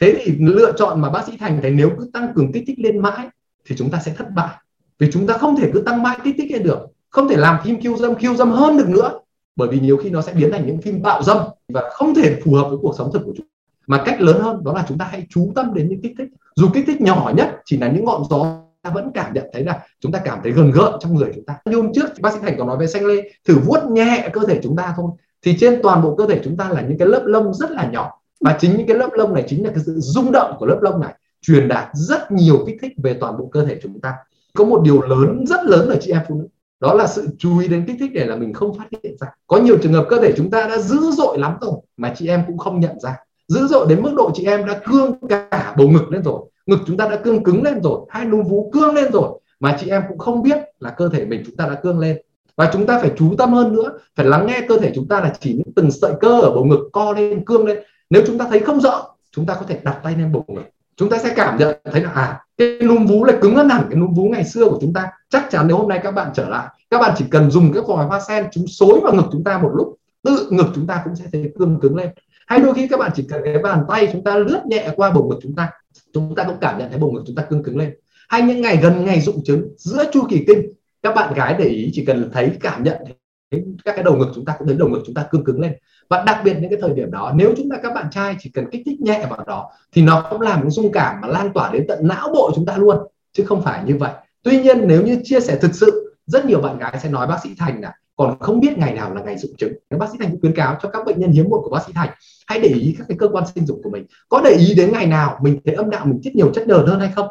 Thế 0.00 0.14
thì 0.24 0.32
lựa 0.38 0.72
chọn 0.76 1.00
mà 1.00 1.10
bác 1.10 1.26
sĩ 1.26 1.36
thành 1.36 1.58
thấy 1.62 1.70
nếu 1.70 1.90
cứ 1.98 2.10
tăng 2.12 2.32
cường 2.34 2.52
kích 2.52 2.64
thích 2.66 2.78
lên 2.78 2.98
mãi 2.98 3.28
thì 3.66 3.76
chúng 3.76 3.90
ta 3.90 4.00
sẽ 4.04 4.14
thất 4.16 4.26
bại. 4.34 4.56
Vì 4.98 5.10
chúng 5.12 5.26
ta 5.26 5.38
không 5.38 5.56
thể 5.56 5.70
cứ 5.74 5.80
tăng 5.80 6.02
mãi 6.02 6.18
kích 6.24 6.34
thích 6.38 6.52
lên 6.52 6.62
được, 6.62 6.78
không 7.10 7.28
thể 7.28 7.36
làm 7.36 7.58
thêm 7.64 7.80
khiêu 7.80 7.96
dâm 7.96 8.14
khiêu 8.14 8.34
dâm 8.34 8.50
hơn 8.50 8.76
được 8.76 8.88
nữa 8.88 9.20
bởi 9.56 9.68
vì 9.68 9.80
nhiều 9.80 9.96
khi 9.96 10.10
nó 10.10 10.22
sẽ 10.22 10.32
biến 10.32 10.52
thành 10.52 10.66
những 10.66 10.80
phim 10.80 11.02
bạo 11.02 11.22
dâm 11.22 11.38
và 11.68 11.90
không 11.92 12.14
thể 12.14 12.40
phù 12.44 12.54
hợp 12.54 12.68
với 12.68 12.78
cuộc 12.82 12.94
sống 12.98 13.10
thực 13.12 13.22
của 13.24 13.32
chúng. 13.36 13.46
Mà 13.86 14.02
cách 14.06 14.20
lớn 14.20 14.40
hơn 14.40 14.64
đó 14.64 14.72
là 14.72 14.84
chúng 14.88 14.98
ta 14.98 15.08
hãy 15.10 15.26
chú 15.30 15.52
tâm 15.54 15.74
đến 15.74 15.88
những 15.88 16.02
kích 16.02 16.14
thích. 16.18 16.28
Dù 16.56 16.68
kích 16.74 16.84
thích 16.86 17.00
nhỏ 17.00 17.32
nhất 17.36 17.60
chỉ 17.64 17.78
là 17.78 17.88
những 17.88 18.04
ngọn 18.04 18.22
gió, 18.30 18.62
ta 18.82 18.90
vẫn 18.90 19.10
cảm 19.14 19.34
nhận 19.34 19.44
thấy 19.52 19.64
là 19.64 19.80
chúng 20.00 20.12
ta 20.12 20.18
cảm 20.18 20.38
thấy 20.42 20.52
gần 20.52 20.70
gợn 20.70 20.92
trong 21.00 21.14
người 21.14 21.32
chúng 21.34 21.44
ta. 21.44 21.56
Như 21.64 21.76
hôm 21.76 21.92
trước, 21.94 22.06
bác 22.20 22.32
sĩ 22.32 22.38
thành 22.42 22.58
có 22.58 22.64
nói 22.64 22.76
về 22.78 22.86
xanh 22.86 23.06
lê, 23.06 23.30
thử 23.48 23.58
vuốt 23.58 23.84
nhẹ 23.90 24.28
cơ 24.32 24.40
thể 24.48 24.60
chúng 24.62 24.76
ta 24.76 24.94
thôi. 24.96 25.10
Thì 25.42 25.56
trên 25.60 25.82
toàn 25.82 26.02
bộ 26.02 26.14
cơ 26.16 26.26
thể 26.26 26.40
chúng 26.44 26.56
ta 26.56 26.68
là 26.68 26.80
những 26.80 26.98
cái 26.98 27.08
lớp 27.08 27.22
lông 27.24 27.54
rất 27.54 27.70
là 27.70 27.90
nhỏ. 27.92 28.10
Và 28.40 28.56
chính 28.60 28.76
những 28.76 28.86
cái 28.86 28.96
lớp 28.96 29.08
lông 29.12 29.34
này 29.34 29.44
chính 29.48 29.64
là 29.64 29.70
cái 29.74 29.82
sự 29.86 29.94
rung 30.00 30.32
động 30.32 30.56
của 30.58 30.66
lớp 30.66 30.78
lông 30.82 31.00
này, 31.00 31.14
truyền 31.42 31.68
đạt 31.68 31.88
rất 31.92 32.32
nhiều 32.32 32.64
kích 32.66 32.76
thích 32.82 32.92
về 33.02 33.14
toàn 33.20 33.38
bộ 33.38 33.46
cơ 33.52 33.64
thể 33.64 33.80
chúng 33.82 34.00
ta. 34.00 34.14
Có 34.54 34.64
một 34.64 34.82
điều 34.84 35.02
lớn, 35.02 35.44
rất 35.46 35.64
lớn 35.64 35.88
ở 35.88 35.96
chị 36.00 36.12
em 36.12 36.20
phụ 36.28 36.34
nữ 36.34 36.48
đó 36.82 36.94
là 36.94 37.06
sự 37.06 37.28
chú 37.38 37.58
ý 37.58 37.68
đến 37.68 37.84
kích 37.86 37.96
thích 38.00 38.10
để 38.14 38.24
là 38.24 38.36
mình 38.36 38.52
không 38.52 38.78
phát 38.78 38.84
hiện 39.02 39.16
ra. 39.20 39.26
Có 39.46 39.56
nhiều 39.56 39.78
trường 39.82 39.92
hợp 39.92 40.06
cơ 40.08 40.20
thể 40.22 40.32
chúng 40.36 40.50
ta 40.50 40.68
đã 40.68 40.78
dữ 40.78 41.10
dội 41.10 41.38
lắm 41.38 41.56
rồi 41.60 41.72
mà 41.96 42.14
chị 42.16 42.28
em 42.28 42.42
cũng 42.46 42.58
không 42.58 42.80
nhận 42.80 43.00
ra. 43.00 43.16
Dữ 43.48 43.66
dội 43.66 43.86
đến 43.88 44.02
mức 44.02 44.12
độ 44.16 44.30
chị 44.34 44.44
em 44.44 44.66
đã 44.66 44.80
cương 44.84 45.28
cả 45.28 45.74
bầu 45.78 45.88
ngực 45.88 46.10
lên 46.10 46.22
rồi, 46.22 46.40
ngực 46.66 46.78
chúng 46.86 46.96
ta 46.96 47.08
đã 47.08 47.16
cương 47.16 47.44
cứng 47.44 47.62
lên 47.62 47.82
rồi, 47.82 48.00
hai 48.08 48.24
núm 48.24 48.42
vú 48.42 48.70
cương 48.72 48.94
lên 48.94 49.12
rồi 49.12 49.40
mà 49.60 49.76
chị 49.80 49.90
em 49.90 50.02
cũng 50.08 50.18
không 50.18 50.42
biết 50.42 50.58
là 50.80 50.90
cơ 50.90 51.08
thể 51.08 51.24
mình 51.24 51.42
chúng 51.46 51.56
ta 51.56 51.66
đã 51.66 51.74
cương 51.74 51.98
lên. 51.98 52.18
Và 52.56 52.70
chúng 52.72 52.86
ta 52.86 52.98
phải 52.98 53.10
chú 53.16 53.34
tâm 53.38 53.52
hơn 53.52 53.72
nữa, 53.72 53.98
phải 54.16 54.26
lắng 54.26 54.46
nghe 54.46 54.60
cơ 54.68 54.78
thể 54.78 54.92
chúng 54.94 55.08
ta 55.08 55.20
là 55.20 55.32
chỉ 55.40 55.52
những 55.52 55.74
từng 55.76 55.90
sợi 55.90 56.12
cơ 56.20 56.40
ở 56.40 56.50
bầu 56.50 56.64
ngực 56.64 56.88
co 56.92 57.12
lên, 57.12 57.44
cương 57.44 57.66
lên. 57.66 57.78
Nếu 58.10 58.22
chúng 58.26 58.38
ta 58.38 58.46
thấy 58.50 58.60
không 58.60 58.80
rõ, 58.80 59.06
chúng 59.32 59.46
ta 59.46 59.54
có 59.54 59.62
thể 59.68 59.80
đặt 59.82 60.00
tay 60.02 60.16
lên 60.16 60.32
bầu 60.32 60.44
ngực. 60.48 60.62
Chúng 60.96 61.10
ta 61.10 61.18
sẽ 61.18 61.32
cảm 61.36 61.58
nhận, 61.58 61.76
thấy 61.92 62.02
là 62.02 62.10
à 62.10 62.40
cái 62.62 62.88
núm 62.88 63.06
vú 63.06 63.24
lại 63.24 63.36
cứng 63.40 63.56
hơn 63.56 63.68
hẳn 63.68 63.86
cái 63.90 63.98
núm 63.98 64.14
vú 64.14 64.24
ngày 64.24 64.44
xưa 64.44 64.64
của 64.64 64.78
chúng 64.80 64.92
ta. 64.92 65.10
Chắc 65.28 65.50
chắn 65.50 65.68
nếu 65.68 65.76
hôm 65.76 65.88
nay 65.88 66.00
các 66.02 66.10
bạn 66.10 66.30
trở 66.34 66.48
lại, 66.48 66.68
các 66.90 66.98
bạn 66.98 67.14
chỉ 67.16 67.24
cần 67.30 67.50
dùng 67.50 67.72
cái 67.72 67.82
vòi 67.88 68.06
hoa 68.06 68.20
sen, 68.28 68.46
chúng 68.52 68.66
xối 68.66 69.00
vào 69.00 69.14
ngực 69.14 69.26
chúng 69.32 69.44
ta 69.44 69.58
một 69.58 69.70
lúc, 69.74 69.96
tự 70.22 70.48
ngực 70.50 70.66
chúng 70.74 70.86
ta 70.86 71.02
cũng 71.04 71.16
sẽ 71.16 71.24
thấy 71.32 71.52
cương 71.58 71.78
cứng 71.80 71.96
lên. 71.96 72.10
Hay 72.46 72.58
đôi 72.58 72.74
khi 72.74 72.88
các 72.88 72.98
bạn 72.98 73.10
chỉ 73.14 73.26
cần 73.28 73.40
cái 73.44 73.58
bàn 73.58 73.84
tay 73.88 74.08
chúng 74.12 74.24
ta 74.24 74.36
lướt 74.36 74.60
nhẹ 74.66 74.88
qua 74.96 75.10
bầu 75.10 75.28
ngực 75.28 75.38
chúng 75.42 75.54
ta 75.54 75.70
chúng 76.14 76.34
ta 76.34 76.44
cũng 76.44 76.56
cảm 76.60 76.78
nhận 76.78 76.90
thấy 76.90 76.98
bầu 76.98 77.12
ngực 77.12 77.22
chúng 77.26 77.36
ta 77.36 77.42
cương 77.42 77.62
cứng 77.62 77.76
lên. 77.76 77.94
Hay 78.28 78.42
những 78.42 78.60
ngày 78.60 78.78
gần 78.82 79.04
ngày 79.04 79.20
dụng 79.20 79.44
trứng, 79.44 79.68
giữa 79.76 80.04
chu 80.12 80.22
kỳ 80.28 80.44
kinh, 80.46 80.72
các 81.02 81.14
bạn 81.14 81.34
gái 81.34 81.54
để 81.58 81.64
ý 81.64 81.90
chỉ 81.92 82.04
cần 82.04 82.30
thấy, 82.32 82.50
cảm 82.60 82.82
nhận 82.82 82.96
thấy 83.04 83.14
các 83.84 83.92
cái 83.94 84.04
đầu 84.04 84.16
ngực 84.16 84.28
chúng 84.34 84.44
ta 84.44 84.54
cũng 84.58 84.68
thấy 84.68 84.76
đầu 84.76 84.88
ngực 84.88 85.02
chúng 85.06 85.14
ta 85.14 85.26
cương 85.30 85.44
cứng 85.44 85.60
lên. 85.60 85.72
Và 86.08 86.22
đặc 86.26 86.40
biệt 86.44 86.56
những 86.60 86.70
cái 86.70 86.78
thời 86.82 86.90
điểm 86.90 87.10
đó, 87.10 87.32
nếu 87.36 87.54
chúng 87.56 87.68
ta, 87.70 87.76
các 87.82 87.94
bạn 87.94 88.06
trai 88.10 88.36
chỉ 88.40 88.50
cần 88.50 88.64
kích 88.70 88.82
thích 88.86 89.00
nhẹ 89.00 89.26
vào 89.30 89.44
đó, 89.46 89.70
thì 89.92 90.02
nó 90.02 90.26
cũng 90.30 90.40
làm 90.40 90.60
những 90.60 90.70
dung 90.70 90.92
cảm 90.92 91.20
mà 91.20 91.28
lan 91.28 91.52
tỏa 91.52 91.72
đến 91.72 91.84
tận 91.88 91.98
não 92.08 92.28
bộ 92.34 92.52
chúng 92.54 92.66
ta 92.66 92.76
luôn, 92.76 92.96
chứ 93.32 93.44
không 93.44 93.62
phải 93.62 93.82
như 93.86 93.96
vậy. 93.96 94.12
Tuy 94.42 94.62
nhiên, 94.62 94.88
nếu 94.88 95.02
như 95.02 95.20
chia 95.24 95.40
sẻ 95.40 95.56
thực 95.56 95.74
sự, 95.74 96.16
rất 96.26 96.46
nhiều 96.46 96.60
bạn 96.60 96.78
gái 96.78 96.98
sẽ 97.02 97.08
nói 97.08 97.26
bác 97.26 97.38
sĩ 97.42 97.50
thành 97.58 97.80
là, 97.80 97.92
còn 98.16 98.38
không 98.40 98.60
biết 98.60 98.78
ngày 98.78 98.94
nào 98.94 99.14
là 99.14 99.22
ngày 99.22 99.38
dụng 99.38 99.56
trứng 99.58 99.72
nếu 99.90 99.98
bác 99.98 100.10
sĩ 100.12 100.18
thành 100.20 100.30
cũng 100.30 100.40
khuyến 100.40 100.54
cáo 100.54 100.78
cho 100.82 100.88
các 100.88 101.06
bệnh 101.06 101.20
nhân 101.20 101.30
hiếm 101.30 101.48
muộn 101.48 101.60
của 101.62 101.70
bác 101.70 101.82
sĩ 101.86 101.92
thành, 101.92 102.08
hãy 102.46 102.60
để 102.60 102.68
ý 102.68 102.94
các 102.98 103.04
cái 103.08 103.18
cơ 103.18 103.28
quan 103.28 103.44
sinh 103.54 103.66
dục 103.66 103.80
của 103.84 103.90
mình. 103.90 104.06
Có 104.28 104.40
để 104.44 104.50
ý 104.50 104.74
đến 104.74 104.92
ngày 104.92 105.06
nào 105.06 105.38
mình 105.42 105.60
thấy 105.64 105.74
âm 105.74 105.90
đạo 105.90 106.06
mình 106.06 106.20
tiết 106.22 106.36
nhiều 106.36 106.50
chất 106.54 106.66
nhờn 106.66 106.86
hơn 106.86 107.00
hay 107.00 107.10
không? 107.14 107.28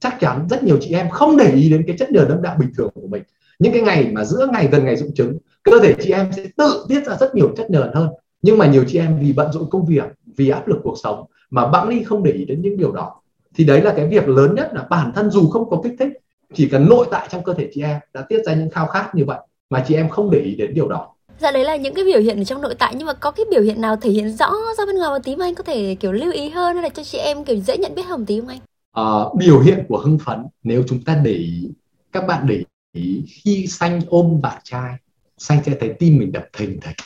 Chắc 0.00 0.20
chắn 0.20 0.46
rất 0.50 0.62
nhiều 0.62 0.78
chị 0.80 0.94
em 0.94 1.10
không 1.10 1.36
để 1.36 1.50
ý 1.50 1.70
đến 1.70 1.84
cái 1.86 1.96
chất 1.98 2.10
nhờn 2.10 2.28
âm 2.28 2.42
đạo 2.42 2.56
bình 2.60 2.70
thường 2.76 2.90
của 2.94 3.08
mình. 3.08 3.22
Những 3.58 3.72
cái 3.72 3.82
ngày 3.82 4.10
mà 4.12 4.24
giữa 4.24 4.48
ngày 4.52 4.68
gần 4.72 4.84
ngày 4.84 4.96
dụng 4.96 5.14
trứng 5.14 5.38
cơ 5.70 5.80
thể 5.82 5.94
chị 6.00 6.10
em 6.10 6.30
sẽ 6.36 6.44
tự 6.56 6.86
tiết 6.88 7.06
ra 7.06 7.16
rất 7.20 7.34
nhiều 7.34 7.52
chất 7.56 7.70
nhờn 7.70 7.90
hơn. 7.94 8.08
Nhưng 8.42 8.58
mà 8.58 8.66
nhiều 8.66 8.84
chị 8.88 8.98
em 8.98 9.18
vì 9.20 9.32
bận 9.32 9.52
rộn 9.52 9.70
công 9.70 9.86
việc 9.86 10.04
vì 10.36 10.48
áp 10.48 10.68
lực 10.68 10.78
cuộc 10.82 10.94
sống 11.02 11.24
mà 11.50 11.66
bẵng 11.66 11.88
đi 11.88 12.02
không 12.02 12.22
để 12.22 12.30
ý 12.30 12.44
đến 12.44 12.62
những 12.62 12.76
điều 12.76 12.92
đó. 12.92 13.20
Thì 13.54 13.64
đấy 13.64 13.80
là 13.80 13.92
cái 13.96 14.06
việc 14.06 14.28
lớn 14.28 14.54
nhất 14.54 14.70
là 14.74 14.86
bản 14.90 15.12
thân 15.14 15.30
dù 15.30 15.48
không 15.48 15.70
có 15.70 15.80
kích 15.84 15.94
thích 15.98 16.12
chỉ 16.54 16.68
cần 16.68 16.88
nội 16.88 17.06
tại 17.10 17.28
trong 17.30 17.44
cơ 17.44 17.54
thể 17.54 17.70
chị 17.74 17.82
em 17.82 17.98
đã 18.14 18.24
tiết 18.28 18.42
ra 18.46 18.54
những 18.54 18.70
khao 18.70 18.86
khát 18.86 19.14
như 19.14 19.24
vậy 19.24 19.38
mà 19.70 19.84
chị 19.88 19.94
em 19.94 20.08
không 20.08 20.30
để 20.30 20.38
ý 20.38 20.54
đến 20.54 20.74
điều 20.74 20.88
đó. 20.88 21.14
Dạ 21.40 21.50
đấy 21.50 21.64
là 21.64 21.76
những 21.76 21.94
cái 21.94 22.04
biểu 22.04 22.20
hiện 22.20 22.38
ở 22.38 22.44
trong 22.44 22.62
nội 22.62 22.74
tại. 22.78 22.94
Nhưng 22.96 23.06
mà 23.06 23.12
có 23.12 23.30
cái 23.30 23.46
biểu 23.50 23.62
hiện 23.62 23.80
nào 23.80 23.96
thể 23.96 24.10
hiện 24.10 24.36
rõ 24.36 24.52
ra 24.78 24.86
bên 24.86 24.96
ngoài 24.96 25.10
một 25.10 25.24
tí 25.24 25.36
mà 25.36 25.44
anh 25.44 25.54
có 25.54 25.62
thể 25.62 25.94
kiểu 25.94 26.12
lưu 26.12 26.32
ý 26.32 26.48
hơn 26.48 26.74
hay 26.76 26.82
là 26.82 26.88
cho 26.88 27.04
chị 27.04 27.18
em 27.18 27.44
kiểu 27.44 27.56
dễ 27.56 27.76
nhận 27.78 27.94
biết 27.94 28.06
hơn 28.06 28.26
tí 28.26 28.40
không 28.40 28.48
anh? 28.48 28.58
À, 28.92 29.02
biểu 29.38 29.60
hiện 29.60 29.84
của 29.88 29.98
hưng 29.98 30.18
phấn 30.18 30.46
nếu 30.62 30.82
chúng 30.88 31.02
ta 31.04 31.20
để 31.24 31.32
ý 31.32 31.70
các 32.12 32.26
bạn 32.26 32.46
để 32.46 32.62
ý 32.92 33.24
khi 33.28 33.66
xanh 33.66 34.00
ôm 34.08 34.40
bạn 34.42 34.60
trai 34.64 34.94
xanh 35.38 35.64
sẽ 35.64 35.76
thấy 35.80 35.94
tim 35.98 36.18
mình 36.18 36.32
đập 36.32 36.46
thình 36.52 36.80
thịch. 36.80 36.96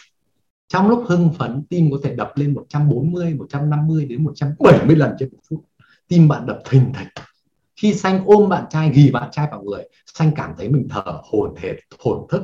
Trong 0.69 0.89
lúc 0.89 1.05
hưng 1.07 1.33
phấn, 1.39 1.63
tim 1.71 1.91
có 1.91 1.99
thể 2.03 2.15
đập 2.15 2.33
lên 2.35 2.55
140 2.55 3.35
150 3.35 4.05
đến 4.05 4.25
170 4.25 4.97
lần 4.97 5.13
trên 5.19 5.29
một 5.33 5.39
phút. 5.51 5.65
Tim 6.09 6.29
bạn 6.29 6.47
đập 6.47 6.59
thình 6.71 6.93
thịch. 6.99 7.25
Khi 7.77 7.95
xanh 7.95 8.23
ôm 8.27 8.49
bạn 8.49 8.65
trai, 8.71 8.91
ghi 8.95 9.11
bạn 9.11 9.29
trai 9.33 9.49
vào 9.51 9.63
người, 9.63 9.89
xanh 10.15 10.31
cảm 10.37 10.53
thấy 10.59 10.69
mình 10.69 10.87
thở 10.91 11.21
hồn 11.31 11.55
hển, 11.57 11.77
thổn 12.05 12.19
thức. 12.31 12.43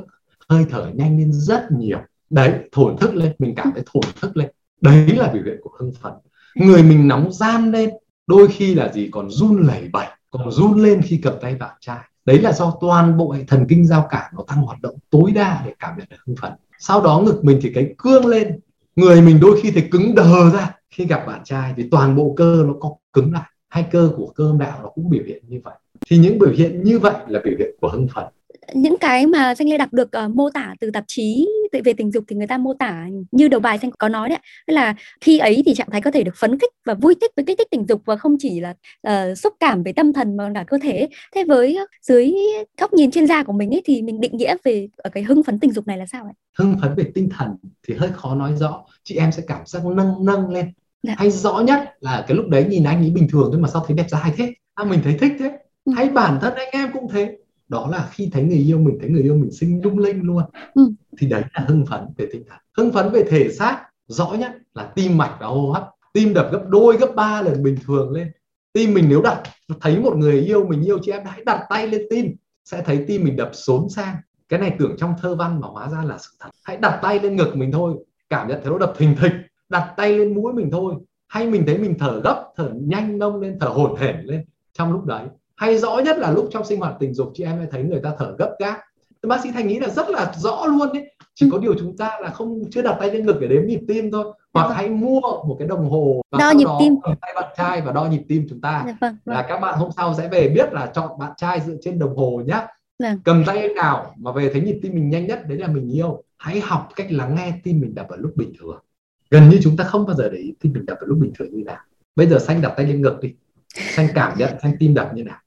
Hơi 0.49 0.65
thở 0.69 0.91
nhanh 0.93 1.17
lên 1.17 1.33
rất 1.33 1.71
nhiều. 1.71 1.99
Đấy, 2.29 2.53
thổn 2.71 2.97
thức 2.97 3.15
lên, 3.15 3.35
mình 3.39 3.53
cảm 3.55 3.71
thấy 3.73 3.83
thổn 3.93 4.03
thức 4.21 4.37
lên. 4.37 4.49
Đấy 4.81 5.07
là 5.07 5.27
biểu 5.33 5.43
hiện 5.43 5.57
của 5.61 5.71
hưng 5.79 5.91
phấn. 6.01 6.13
Người 6.55 6.83
mình 6.83 7.07
nóng 7.07 7.31
gian 7.31 7.71
lên, 7.71 7.89
đôi 8.27 8.47
khi 8.47 8.75
là 8.75 8.91
gì 8.93 9.09
còn 9.11 9.29
run 9.29 9.67
lẩy 9.67 9.89
bẩy, 9.93 10.07
còn 10.31 10.51
run 10.51 10.83
lên 10.83 11.01
khi 11.01 11.19
cầm 11.23 11.33
tay 11.41 11.55
bạn 11.55 11.75
trai 11.79 11.99
đấy 12.29 12.39
là 12.39 12.51
do 12.51 12.77
toàn 12.81 13.17
bộ 13.17 13.31
hệ 13.31 13.43
thần 13.43 13.65
kinh 13.69 13.87
giao 13.87 14.07
cảm 14.09 14.31
nó 14.37 14.43
tăng 14.47 14.61
hoạt 14.61 14.81
động 14.81 14.95
tối 15.09 15.31
đa 15.31 15.61
để 15.65 15.73
cảm 15.79 15.97
nhận 15.97 16.07
được 16.09 16.17
hưng 16.27 16.35
phấn. 16.41 16.51
Sau 16.79 17.01
đó 17.01 17.19
ngực 17.19 17.43
mình 17.43 17.59
thì 17.61 17.71
cái 17.75 17.93
cương 17.97 18.25
lên, 18.25 18.59
người 18.95 19.21
mình 19.21 19.39
đôi 19.41 19.59
khi 19.61 19.71
thì 19.71 19.81
cứng 19.81 20.15
đờ 20.15 20.49
ra. 20.49 20.75
Khi 20.89 21.05
gặp 21.05 21.23
bạn 21.27 21.41
trai 21.43 21.73
thì 21.77 21.87
toàn 21.91 22.15
bộ 22.15 22.33
cơ 22.37 22.63
nó 22.67 22.73
có 22.79 22.95
cứng 23.13 23.33
lại. 23.33 23.49
Hai 23.69 23.85
cơ 23.91 24.11
của 24.17 24.27
cơ 24.35 24.43
âm 24.49 24.57
đạo 24.57 24.79
nó 24.83 24.89
cũng 24.89 25.09
biểu 25.09 25.23
hiện 25.27 25.43
như 25.47 25.59
vậy. 25.63 25.73
Thì 26.09 26.17
những 26.17 26.39
biểu 26.39 26.51
hiện 26.51 26.83
như 26.83 26.99
vậy 26.99 27.15
là 27.27 27.39
biểu 27.43 27.53
hiện 27.59 27.75
của 27.81 27.89
hưng 27.89 28.07
phấn 28.13 28.25
những 28.73 28.97
cái 28.97 29.27
mà 29.27 29.55
danh 29.55 29.69
lê 29.69 29.77
đọc 29.77 29.93
được 29.93 30.09
uh, 30.25 30.35
mô 30.35 30.49
tả 30.49 30.75
từ 30.79 30.91
tạp 30.91 31.03
chí 31.07 31.47
về 31.83 31.93
tình 31.93 32.11
dục 32.11 32.23
thì 32.27 32.35
người 32.35 32.47
ta 32.47 32.57
mô 32.57 32.73
tả 32.73 33.07
như 33.31 33.47
đầu 33.47 33.59
bài 33.59 33.79
danh 33.81 33.91
có 33.91 34.09
nói 34.09 34.29
đấy 34.29 34.39
là 34.67 34.95
khi 35.21 35.39
ấy 35.39 35.63
thì 35.65 35.73
trạng 35.73 35.87
thái 35.91 36.01
có 36.01 36.11
thể 36.11 36.23
được 36.23 36.35
phấn 36.35 36.59
khích 36.59 36.71
và 36.85 36.93
vui 36.93 37.15
thích 37.21 37.31
với 37.35 37.45
kích 37.45 37.57
thích 37.57 37.67
tình 37.71 37.85
dục 37.87 38.01
và 38.05 38.15
không 38.15 38.35
chỉ 38.39 38.59
là 38.59 38.73
uh, 39.07 39.37
xúc 39.37 39.53
cảm 39.59 39.83
về 39.83 39.93
tâm 39.93 40.13
thần 40.13 40.37
mà 40.37 40.51
cả 40.55 40.63
cơ 40.67 40.77
thể 40.81 41.07
thế 41.35 41.43
với 41.43 41.77
dưới 42.01 42.33
góc 42.79 42.93
nhìn 42.93 43.11
chuyên 43.11 43.27
gia 43.27 43.43
của 43.43 43.53
mình 43.53 43.73
ấy 43.73 43.81
thì 43.85 44.01
mình 44.01 44.21
định 44.21 44.37
nghĩa 44.37 44.55
về 44.63 44.87
ở 44.97 45.09
cái 45.09 45.23
hưng 45.23 45.43
phấn 45.43 45.59
tình 45.59 45.71
dục 45.71 45.87
này 45.87 45.97
là 45.97 46.05
sao 46.05 46.25
ạ? 46.25 46.33
Hưng 46.57 46.75
phấn 46.81 46.95
về 46.95 47.11
tinh 47.15 47.29
thần 47.37 47.55
thì 47.87 47.93
hơi 47.93 48.09
khó 48.13 48.35
nói 48.35 48.55
rõ. 48.55 48.85
Chị 49.03 49.15
em 49.15 49.31
sẽ 49.31 49.43
cảm 49.47 49.65
giác 49.65 49.85
nâng 49.85 50.25
nâng 50.25 50.49
lên. 50.49 50.73
Dạ. 51.03 51.15
hay 51.17 51.31
rõ 51.31 51.59
nhất 51.59 51.93
là 51.99 52.25
cái 52.27 52.37
lúc 52.37 52.47
đấy 52.47 52.65
nhìn 52.69 52.83
anh 52.83 52.97
ấy 52.97 53.09
bình 53.09 53.27
thường 53.31 53.49
thôi 53.51 53.61
mà 53.61 53.67
sao 53.67 53.83
thấy 53.87 53.97
đẹp 53.97 54.05
trai 54.09 54.33
thế? 54.37 54.53
À 54.73 54.83
mình 54.83 54.99
thấy 55.03 55.17
thích 55.19 55.31
thế. 55.39 55.51
Ừ. 55.85 55.93
hay 55.95 56.09
bản 56.09 56.37
thân 56.41 56.53
anh 56.55 56.69
em 56.71 56.89
cũng 56.93 57.07
thế 57.11 57.37
đó 57.69 57.87
là 57.91 58.09
khi 58.11 58.29
thấy 58.33 58.43
người 58.43 58.57
yêu 58.57 58.79
mình 58.79 58.97
thấy 59.01 59.09
người 59.09 59.23
yêu 59.23 59.35
mình 59.35 59.51
sinh 59.51 59.81
lung 59.83 59.99
linh 59.99 60.21
luôn. 60.21 60.43
Ừ. 60.75 60.91
thì 61.17 61.27
đấy 61.27 61.43
là 61.53 61.65
hưng 61.67 61.85
phấn 61.85 62.01
về 62.17 62.27
tinh 62.31 62.43
thần 62.49 62.59
hưng 62.79 62.91
phấn 62.91 63.09
về 63.11 63.23
thể 63.29 63.51
xác 63.51 63.85
rõ 64.07 64.33
nhất 64.39 64.51
là 64.73 64.91
tim 64.95 65.17
mạch 65.17 65.37
và 65.39 65.47
hô 65.47 65.71
hấp. 65.71 65.89
Tim 66.13 66.33
đập 66.33 66.49
gấp 66.51 66.63
đôi 66.67 66.97
gấp 66.97 67.15
ba 67.15 67.41
lần 67.41 67.63
bình 67.63 67.77
thường 67.85 68.11
lên. 68.11 68.31
Tim 68.73 68.93
mình 68.93 69.05
nếu 69.09 69.21
đặt 69.21 69.43
thấy 69.81 69.99
một 69.99 70.17
người 70.17 70.41
yêu 70.41 70.67
mình 70.67 70.81
yêu 70.81 70.99
chị 71.01 71.11
em 71.11 71.23
hãy 71.25 71.43
đặt 71.45 71.65
tay 71.69 71.87
lên 71.87 72.01
tim. 72.09 72.35
Sẽ 72.65 72.81
thấy 72.85 73.03
tim 73.07 73.23
mình 73.23 73.35
đập 73.35 73.49
xốn 73.53 73.89
sang. 73.89 74.15
Cái 74.49 74.59
này 74.59 74.75
tưởng 74.79 74.95
trong 74.97 75.13
thơ 75.21 75.35
văn 75.35 75.61
mà 75.61 75.67
hóa 75.67 75.89
ra 75.89 76.03
là 76.03 76.17
sự 76.17 76.29
thật. 76.39 76.49
Hãy 76.63 76.77
đặt 76.77 76.99
tay 77.01 77.19
lên 77.19 77.35
ngực 77.35 77.55
mình 77.55 77.71
thôi. 77.71 77.93
Cảm 78.29 78.47
nhận 78.47 78.59
thấy 78.63 78.71
nó 78.71 78.77
đập 78.77 78.93
thình 78.97 79.15
thịch. 79.15 79.33
Đặt 79.69 79.93
tay 79.97 80.17
lên 80.17 80.33
mũi 80.33 80.53
mình 80.53 80.69
thôi. 80.71 80.95
Hay 81.27 81.47
mình 81.47 81.63
thấy 81.65 81.77
mình 81.77 81.95
thở 81.99 82.21
gấp 82.23 82.51
thở 82.55 82.71
nhanh 82.75 83.17
nông 83.17 83.41
lên 83.41 83.57
thở 83.59 83.67
hổn 83.67 83.95
hển 83.99 84.15
lên. 84.23 84.45
Trong 84.73 84.91
lúc 84.91 85.05
đấy 85.05 85.27
hay 85.59 85.77
rõ 85.77 85.99
nhất 85.99 86.17
là 86.17 86.31
lúc 86.31 86.49
trong 86.51 86.65
sinh 86.65 86.79
hoạt 86.79 86.95
tình 86.99 87.13
dục 87.13 87.31
chị 87.33 87.43
em 87.43 87.57
lại 87.57 87.67
thấy 87.71 87.83
người 87.83 87.99
ta 88.03 88.13
thở 88.17 88.35
gấp 88.37 88.55
gáp. 88.59 88.79
Bác 89.23 89.43
sĩ 89.43 89.51
thành 89.51 89.67
nghĩ 89.67 89.79
là 89.79 89.89
rất 89.89 90.09
là 90.09 90.33
rõ 90.37 90.65
luôn 90.65 90.93
đấy 90.93 91.11
chỉ 91.35 91.49
có 91.51 91.57
điều 91.57 91.73
chúng 91.79 91.97
ta 91.97 92.19
là 92.21 92.29
không 92.29 92.63
chưa 92.71 92.81
đặt 92.81 92.97
tay 92.99 93.11
lên 93.11 93.25
ngực 93.25 93.37
để 93.41 93.47
đếm 93.47 93.65
nhịp 93.65 93.79
tim 93.87 94.11
thôi. 94.11 94.25
Hoặc 94.53 94.63
vâng. 94.63 94.73
hãy 94.75 94.89
mua 94.89 95.21
một 95.21 95.55
cái 95.59 95.67
đồng 95.67 95.89
hồ 95.89 96.21
và 96.31 96.39
đo 96.39 96.51
nhịp 96.51 96.65
đó 96.65 96.77
tim. 96.79 96.95
tay 97.21 97.31
bạn 97.35 97.53
trai 97.57 97.81
và 97.81 97.91
đo 97.91 98.05
nhịp 98.05 98.21
tim 98.27 98.45
chúng 98.49 98.61
ta. 98.61 98.83
Dạ, 98.87 98.97
vâng, 99.01 99.17
vâng. 99.25 99.35
là 99.35 99.45
các 99.49 99.59
bạn 99.59 99.79
hôm 99.79 99.89
sau 99.95 100.13
sẽ 100.17 100.27
về 100.27 100.49
biết 100.49 100.73
là 100.73 100.91
chọn 100.95 101.19
bạn 101.19 101.31
trai 101.37 101.59
dựa 101.59 101.75
trên 101.81 101.99
đồng 101.99 102.17
hồ 102.17 102.41
nhé 102.45 102.65
vâng. 102.99 103.19
cầm 103.23 103.43
tay 103.45 103.69
nào 103.75 104.13
mà 104.17 104.31
về 104.31 104.49
thấy 104.53 104.61
nhịp 104.61 104.79
tim 104.81 104.93
mình 104.93 105.09
nhanh 105.09 105.27
nhất 105.27 105.47
đấy 105.47 105.57
là 105.57 105.67
mình 105.67 105.89
yêu. 105.89 106.23
Hãy 106.37 106.59
học 106.59 106.89
cách 106.95 107.07
lắng 107.09 107.35
nghe 107.35 107.53
tim 107.63 107.81
mình 107.81 107.95
đập 107.95 108.07
ở 108.09 108.17
lúc 108.17 108.31
bình 108.35 108.53
thường. 108.59 108.83
Gần 109.31 109.49
như 109.49 109.59
chúng 109.63 109.77
ta 109.77 109.83
không 109.83 110.05
bao 110.05 110.15
giờ 110.15 110.29
để 110.29 110.37
ý 110.37 110.53
tim 110.59 110.73
mình 110.73 110.85
đập 110.85 110.97
ở 111.01 111.07
lúc 111.07 111.17
bình 111.17 111.31
thường 111.39 111.47
như 111.51 111.63
nào. 111.63 111.79
Bây 112.15 112.27
giờ 112.27 112.39
xanh 112.39 112.61
đặt 112.61 112.73
tay 112.77 112.85
lên 112.85 113.01
ngực 113.01 113.19
đi. 113.21 113.33
Xanh 113.73 114.07
cảm 114.15 114.37
nhận 114.37 114.49
xanh 114.61 114.73
tim 114.79 114.93
đập 114.93 115.11
như 115.13 115.23
nào 115.23 115.37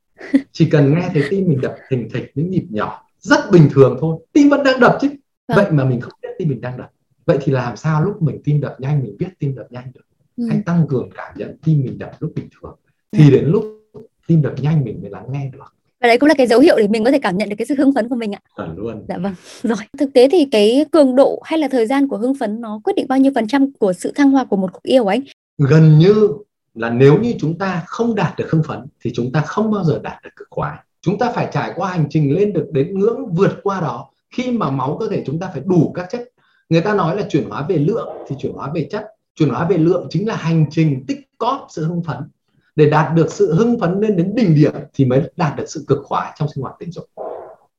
chỉ 0.52 0.70
cần 0.70 0.94
nghe 0.94 1.10
thấy 1.14 1.22
tim 1.30 1.48
mình 1.48 1.60
đập 1.60 1.76
thình 1.90 2.08
thịch 2.14 2.32
những 2.34 2.50
nhịp 2.50 2.64
nhỏ 2.70 3.06
rất 3.18 3.40
bình 3.52 3.68
thường 3.72 3.96
thôi 4.00 4.16
tim 4.32 4.48
vẫn 4.48 4.62
đang 4.64 4.80
đập 4.80 4.98
chứ 5.00 5.08
à. 5.46 5.56
vậy 5.56 5.70
mà 5.70 5.84
mình 5.84 6.00
không 6.00 6.12
biết 6.22 6.28
tim 6.38 6.48
mình 6.48 6.60
đang 6.60 6.78
đập 6.78 6.90
vậy 7.26 7.38
thì 7.42 7.52
làm 7.52 7.76
sao 7.76 8.04
lúc 8.04 8.22
mình 8.22 8.40
tim 8.44 8.60
đập 8.60 8.76
nhanh 8.78 9.02
mình 9.02 9.16
biết 9.18 9.28
tim 9.38 9.54
đập 9.54 9.66
nhanh 9.70 9.92
được 9.94 10.04
ừ. 10.36 10.44
hãy 10.50 10.62
tăng 10.66 10.86
cường 10.88 11.08
cảm 11.14 11.32
nhận 11.36 11.56
tim 11.64 11.82
mình 11.84 11.98
đập 11.98 12.10
lúc 12.20 12.32
bình 12.36 12.48
thường 12.60 12.76
thì 13.12 13.30
đến 13.30 13.44
lúc 13.44 13.64
tim 14.26 14.42
đập 14.42 14.54
nhanh 14.60 14.84
mình 14.84 14.98
mới 15.02 15.10
lắng 15.10 15.26
nghe 15.32 15.50
được 15.52 15.74
và 16.02 16.08
đấy 16.08 16.18
cũng 16.18 16.28
là 16.28 16.34
cái 16.34 16.46
dấu 16.46 16.60
hiệu 16.60 16.76
để 16.78 16.88
mình 16.88 17.04
có 17.04 17.10
thể 17.10 17.18
cảm 17.18 17.38
nhận 17.38 17.48
được 17.48 17.56
cái 17.58 17.66
sự 17.66 17.74
hưng 17.78 17.92
phấn 17.92 18.08
của 18.08 18.14
mình 18.14 18.34
ạ. 18.34 18.40
Chuẩn 18.56 18.76
luôn. 18.76 19.04
Dạ 19.08 19.18
vâng. 19.18 19.34
Rồi, 19.62 19.78
thực 19.98 20.12
tế 20.12 20.28
thì 20.28 20.48
cái 20.50 20.84
cường 20.90 21.16
độ 21.16 21.40
hay 21.44 21.58
là 21.58 21.68
thời 21.68 21.86
gian 21.86 22.08
của 22.08 22.16
hưng 22.16 22.34
phấn 22.34 22.60
nó 22.60 22.80
quyết 22.84 22.96
định 22.96 23.06
bao 23.08 23.18
nhiêu 23.18 23.32
phần 23.34 23.46
trăm 23.46 23.72
của 23.72 23.92
sự 23.92 24.12
thăng 24.14 24.30
hoa 24.30 24.44
của 24.44 24.56
một 24.56 24.72
cuộc 24.72 24.82
yêu 24.82 25.02
của 25.02 25.08
anh? 25.08 25.20
Gần 25.58 25.98
như 25.98 26.28
là 26.74 26.90
nếu 26.90 27.18
như 27.18 27.34
chúng 27.38 27.58
ta 27.58 27.82
không 27.86 28.14
đạt 28.14 28.34
được 28.38 28.50
hưng 28.50 28.62
phấn 28.62 28.86
thì 29.00 29.10
chúng 29.14 29.32
ta 29.32 29.40
không 29.40 29.70
bao 29.70 29.84
giờ 29.84 30.00
đạt 30.02 30.22
được 30.22 30.30
cực 30.36 30.48
khoái. 30.50 30.78
Chúng 31.00 31.18
ta 31.18 31.32
phải 31.34 31.48
trải 31.52 31.72
qua 31.76 31.88
hành 31.88 32.06
trình 32.10 32.34
lên 32.34 32.52
được 32.52 32.68
đến 32.72 32.98
ngưỡng 32.98 33.34
vượt 33.34 33.60
qua 33.62 33.80
đó. 33.80 34.10
Khi 34.30 34.50
mà 34.50 34.70
máu 34.70 34.96
cơ 35.00 35.08
thể 35.08 35.22
chúng 35.26 35.38
ta 35.38 35.50
phải 35.52 35.62
đủ 35.66 35.92
các 35.94 36.06
chất. 36.10 36.28
Người 36.68 36.80
ta 36.80 36.94
nói 36.94 37.16
là 37.16 37.22
chuyển 37.30 37.50
hóa 37.50 37.66
về 37.68 37.76
lượng 37.76 38.08
thì 38.28 38.36
chuyển 38.38 38.52
hóa 38.52 38.70
về 38.74 38.88
chất. 38.90 39.06
Chuyển 39.34 39.48
hóa 39.48 39.68
về 39.68 39.78
lượng 39.78 40.06
chính 40.10 40.28
là 40.28 40.36
hành 40.36 40.66
trình 40.70 41.04
tích 41.06 41.18
cóp 41.38 41.66
sự 41.70 41.84
hưng 41.84 42.02
phấn. 42.02 42.16
Để 42.76 42.90
đạt 42.90 43.14
được 43.14 43.32
sự 43.32 43.54
hưng 43.54 43.80
phấn 43.80 44.00
lên 44.00 44.16
đến 44.16 44.34
đỉnh 44.34 44.54
điểm 44.54 44.72
thì 44.94 45.04
mới 45.04 45.22
đạt 45.36 45.56
được 45.56 45.64
sự 45.66 45.84
cực 45.88 45.98
khoái 46.04 46.32
trong 46.36 46.48
sinh 46.54 46.62
hoạt 46.62 46.74
tình 46.78 46.92
dục. 46.92 47.04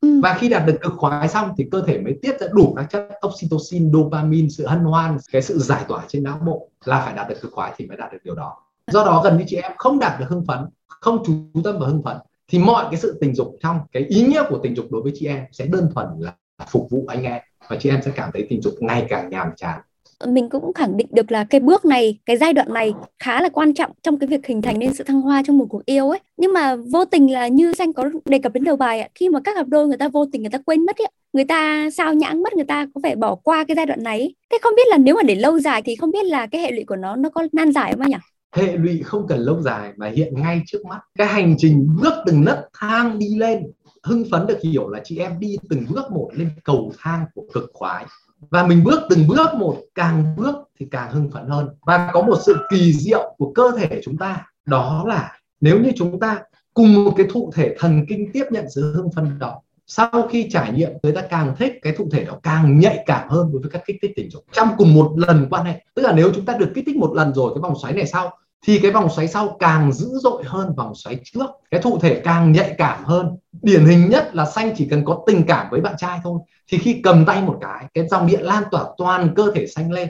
Ừ. 0.03 0.19
và 0.23 0.37
khi 0.39 0.49
đạt 0.49 0.65
được 0.65 0.77
cực 0.81 0.93
khoái 0.97 1.27
xong 1.27 1.49
thì 1.57 1.67
cơ 1.71 1.83
thể 1.87 1.99
mới 1.99 2.17
tiết 2.21 2.39
ra 2.39 2.47
đủ 2.51 2.73
các 2.77 2.85
chất 2.89 3.09
oxytocin 3.27 3.91
dopamine 3.93 4.47
sự 4.49 4.67
hân 4.67 4.79
hoan 4.79 5.17
cái 5.31 5.41
sự 5.41 5.59
giải 5.59 5.85
tỏa 5.87 6.05
trên 6.07 6.23
não 6.23 6.39
bộ 6.45 6.69
là 6.85 7.01
phải 7.05 7.15
đạt 7.15 7.29
được 7.29 7.35
cực 7.41 7.51
khoái 7.51 7.73
thì 7.77 7.85
mới 7.85 7.97
đạt 7.97 8.13
được 8.13 8.17
điều 8.23 8.35
đó 8.35 8.57
do 8.91 9.05
đó 9.05 9.21
gần 9.23 9.37
như 9.37 9.43
chị 9.47 9.55
em 9.55 9.71
không 9.77 9.99
đạt 9.99 10.19
được 10.19 10.25
hưng 10.29 10.45
phấn 10.45 10.59
không 10.87 11.23
chú 11.25 11.33
tâm 11.63 11.79
vào 11.79 11.89
hưng 11.89 12.03
phấn 12.03 12.17
thì 12.47 12.59
mọi 12.59 12.85
cái 12.91 12.99
sự 12.99 13.17
tình 13.21 13.35
dục 13.35 13.55
trong 13.61 13.79
cái 13.91 14.03
ý 14.03 14.21
nghĩa 14.21 14.43
của 14.49 14.59
tình 14.63 14.75
dục 14.75 14.85
đối 14.91 15.01
với 15.01 15.11
chị 15.15 15.25
em 15.25 15.43
sẽ 15.51 15.65
đơn 15.65 15.89
thuần 15.95 16.07
là 16.19 16.33
phục 16.71 16.87
vụ 16.89 17.05
anh 17.07 17.23
em 17.23 17.41
và 17.69 17.77
chị 17.79 17.89
em 17.89 17.99
sẽ 18.05 18.11
cảm 18.15 18.29
thấy 18.33 18.47
tình 18.49 18.61
dục 18.61 18.73
ngày 18.79 19.05
càng 19.09 19.29
nhàm 19.29 19.47
chán. 19.55 19.79
Mình 20.27 20.49
cũng 20.49 20.73
khẳng 20.73 20.97
định 20.97 21.07
được 21.11 21.31
là 21.31 21.43
cái 21.43 21.59
bước 21.59 21.85
này 21.85 22.19
cái 22.25 22.37
giai 22.37 22.53
đoạn 22.53 22.73
này 22.73 22.93
khá 23.19 23.41
là 23.41 23.49
quan 23.49 23.73
trọng 23.73 23.91
trong 24.01 24.19
cái 24.19 24.27
việc 24.27 24.47
hình 24.47 24.61
thành 24.61 24.79
nên 24.79 24.93
sự 24.93 25.03
thăng 25.03 25.21
hoa 25.21 25.43
trong 25.47 25.57
một 25.57 25.65
cuộc 25.69 25.85
yêu 25.85 26.09
ấy. 26.09 26.19
Nhưng 26.37 26.53
mà 26.53 26.75
vô 26.75 27.05
tình 27.05 27.31
là 27.31 27.47
như 27.47 27.73
danh 27.73 27.93
có 27.93 28.09
đề 28.25 28.39
cập 28.39 28.53
đến 28.53 28.63
đầu 28.63 28.75
bài 28.75 28.99
ạ 28.99 29.09
khi 29.15 29.29
mà 29.29 29.39
các 29.43 29.55
cặp 29.55 29.67
đôi 29.67 29.87
người 29.87 29.97
ta 29.97 30.07
vô 30.07 30.25
tình 30.31 30.41
người 30.41 30.51
ta 30.51 30.57
quên 30.65 30.85
mất 30.85 30.97
ấy, 30.97 31.07
người 31.33 31.45
ta 31.45 31.89
sao 31.93 32.13
nhãng 32.13 32.43
mất 32.43 32.53
người 32.53 32.65
ta 32.65 32.87
có 32.95 33.01
vẻ 33.03 33.15
bỏ 33.15 33.35
qua 33.35 33.63
cái 33.63 33.75
giai 33.75 33.85
đoạn 33.85 34.03
này 34.03 34.35
thế 34.51 34.57
không 34.61 34.73
biết 34.75 34.87
là 34.89 34.97
nếu 34.97 35.15
mà 35.15 35.23
để 35.23 35.35
lâu 35.35 35.59
dài 35.59 35.81
thì 35.81 35.95
không 35.95 36.11
biết 36.11 36.25
là 36.25 36.47
cái 36.47 36.61
hệ 36.61 36.71
lụy 36.71 36.83
của 36.83 36.95
nó 36.95 37.15
nó 37.15 37.29
có 37.29 37.47
nan 37.51 37.71
giải 37.71 37.93
không 37.97 38.09
nhỉ 38.09 38.17
hệ 38.53 38.77
lụy 38.77 39.01
không 39.03 39.27
cần 39.27 39.39
lâu 39.39 39.61
dài 39.61 39.93
mà 39.97 40.07
hiện 40.07 40.41
ngay 40.41 40.61
trước 40.65 40.85
mắt. 40.85 40.99
Cái 41.17 41.27
hành 41.27 41.55
trình 41.57 41.87
bước 42.01 42.13
từng 42.25 42.45
nấc 42.45 42.69
thang 42.79 43.19
đi 43.19 43.35
lên, 43.35 43.63
hưng 44.03 44.23
phấn 44.31 44.47
được 44.47 44.61
hiểu 44.61 44.89
là 44.89 45.01
chị 45.03 45.17
em 45.17 45.39
đi 45.39 45.57
từng 45.69 45.85
bước 45.89 46.11
một 46.11 46.29
lên 46.33 46.49
cầu 46.63 46.91
thang 46.99 47.25
của 47.35 47.43
cực 47.53 47.71
khoái. 47.73 48.05
Và 48.49 48.67
mình 48.67 48.83
bước 48.83 49.01
từng 49.09 49.27
bước 49.27 49.47
một, 49.57 49.77
càng 49.95 50.35
bước 50.37 50.55
thì 50.79 50.87
càng 50.91 51.11
hưng 51.11 51.31
phấn 51.31 51.47
hơn. 51.47 51.69
Và 51.85 52.09
có 52.13 52.21
một 52.21 52.37
sự 52.45 52.55
kỳ 52.69 52.93
diệu 52.93 53.35
của 53.37 53.51
cơ 53.55 53.71
thể 53.77 54.01
chúng 54.03 54.17
ta, 54.17 54.45
đó 54.65 55.03
là 55.07 55.39
nếu 55.61 55.79
như 55.79 55.91
chúng 55.95 56.19
ta 56.19 56.41
cùng 56.73 57.05
một 57.05 57.13
cái 57.17 57.27
thụ 57.29 57.51
thể 57.55 57.75
thần 57.79 58.05
kinh 58.09 58.31
tiếp 58.33 58.45
nhận 58.51 58.65
sự 58.69 58.93
hưng 58.95 59.11
phấn 59.11 59.39
đó, 59.39 59.61
sau 59.87 60.27
khi 60.29 60.49
trải 60.49 60.71
nghiệm, 60.71 60.91
người 61.03 61.13
ta 61.13 61.21
càng 61.21 61.55
thích 61.57 61.73
cái 61.81 61.93
thụ 61.93 62.09
thể 62.11 62.25
đó 62.25 62.39
càng 62.43 62.79
nhạy 62.79 63.03
cảm 63.05 63.29
hơn 63.29 63.49
đối 63.51 63.61
với 63.61 63.71
các 63.71 63.81
kích 63.85 63.95
thích 64.01 64.11
tình 64.15 64.29
dục. 64.29 64.43
Trong 64.51 64.69
cùng 64.77 64.93
một 64.93 65.13
lần 65.15 65.47
quan 65.49 65.65
hệ, 65.65 65.85
tức 65.95 66.01
là 66.01 66.11
nếu 66.11 66.31
chúng 66.35 66.45
ta 66.45 66.57
được 66.57 66.71
kích 66.75 66.83
thích 66.87 66.95
một 66.95 67.13
lần 67.13 67.33
rồi, 67.33 67.51
cái 67.55 67.61
vòng 67.61 67.73
xoáy 67.81 67.93
này 67.93 68.05
sau 68.05 68.37
thì 68.65 68.79
cái 68.79 68.91
vòng 68.91 69.09
xoáy 69.09 69.27
sau 69.27 69.55
càng 69.59 69.91
dữ 69.91 70.07
dội 70.13 70.43
hơn 70.45 70.75
vòng 70.75 70.95
xoáy 70.95 71.19
trước, 71.23 71.45
cái 71.71 71.81
thụ 71.81 71.99
thể 71.99 72.21
càng 72.23 72.51
nhạy 72.51 72.75
cảm 72.77 73.03
hơn. 73.03 73.37
Điển 73.61 73.85
hình 73.85 74.09
nhất 74.09 74.35
là 74.35 74.45
xanh 74.45 74.73
chỉ 74.75 74.87
cần 74.89 75.05
có 75.05 75.23
tình 75.27 75.43
cảm 75.47 75.67
với 75.71 75.81
bạn 75.81 75.93
trai 75.97 76.19
thôi. 76.23 76.39
Thì 76.71 76.77
khi 76.77 77.01
cầm 77.03 77.25
tay 77.25 77.41
một 77.41 77.57
cái 77.61 77.85
cái 77.93 78.07
dòng 78.07 78.27
điện 78.27 78.41
lan 78.41 78.63
tỏa 78.71 78.83
toàn 78.97 79.33
cơ 79.35 79.51
thể 79.55 79.67
xanh 79.67 79.91
lên. 79.91 80.09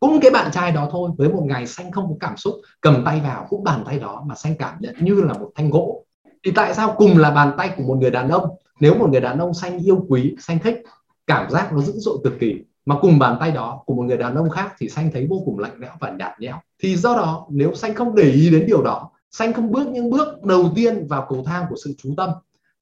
Cũng 0.00 0.20
cái 0.20 0.30
bạn 0.30 0.50
trai 0.50 0.72
đó 0.72 0.88
thôi, 0.90 1.10
với 1.18 1.28
một 1.28 1.42
ngày 1.46 1.66
xanh 1.66 1.90
không 1.90 2.08
có 2.08 2.14
cảm 2.20 2.36
xúc, 2.36 2.54
cầm 2.80 3.02
tay 3.04 3.20
vào 3.20 3.46
cũng 3.50 3.64
bàn 3.64 3.82
tay 3.86 3.98
đó 3.98 4.24
mà 4.26 4.34
xanh 4.34 4.54
cảm 4.58 4.74
nhận 4.80 4.94
như 5.00 5.14
là 5.14 5.32
một 5.32 5.50
thanh 5.54 5.70
gỗ. 5.70 6.04
Thì 6.44 6.50
tại 6.50 6.74
sao 6.74 6.94
cùng 6.96 7.18
là 7.18 7.30
bàn 7.30 7.52
tay 7.58 7.70
của 7.76 7.82
một 7.82 7.96
người 8.00 8.10
đàn 8.10 8.28
ông? 8.28 8.56
Nếu 8.80 8.94
một 8.94 9.10
người 9.10 9.20
đàn 9.20 9.38
ông 9.38 9.54
xanh 9.54 9.78
yêu 9.78 10.06
quý, 10.08 10.34
xanh 10.38 10.58
thích, 10.58 10.82
cảm 11.26 11.50
giác 11.50 11.72
nó 11.72 11.80
dữ 11.80 11.92
dội 11.96 12.18
cực 12.24 12.32
kỳ 12.40 12.54
mà 12.86 12.96
cùng 13.00 13.18
bàn 13.18 13.36
tay 13.40 13.50
đó 13.50 13.82
của 13.86 13.94
một 13.94 14.02
người 14.02 14.16
đàn 14.16 14.34
ông 14.34 14.50
khác 14.50 14.74
thì 14.78 14.88
xanh 14.88 15.10
thấy 15.12 15.26
vô 15.30 15.42
cùng 15.44 15.58
lạnh 15.58 15.74
lẽo 15.78 15.92
và 16.00 16.10
nhạt 16.10 16.40
nhẽo. 16.40 16.56
Thì 16.82 16.96
do 16.96 17.16
đó 17.16 17.46
nếu 17.50 17.74
xanh 17.74 17.94
không 17.94 18.14
để 18.14 18.30
ý 18.30 18.50
đến 18.50 18.64
điều 18.66 18.82
đó 18.82 19.10
xanh 19.30 19.52
không 19.52 19.72
bước 19.72 19.86
những 19.86 20.10
bước 20.10 20.44
đầu 20.44 20.72
tiên 20.74 21.06
vào 21.06 21.26
cầu 21.28 21.44
thang 21.46 21.66
của 21.70 21.76
sự 21.84 21.94
chú 21.98 22.14
tâm 22.16 22.30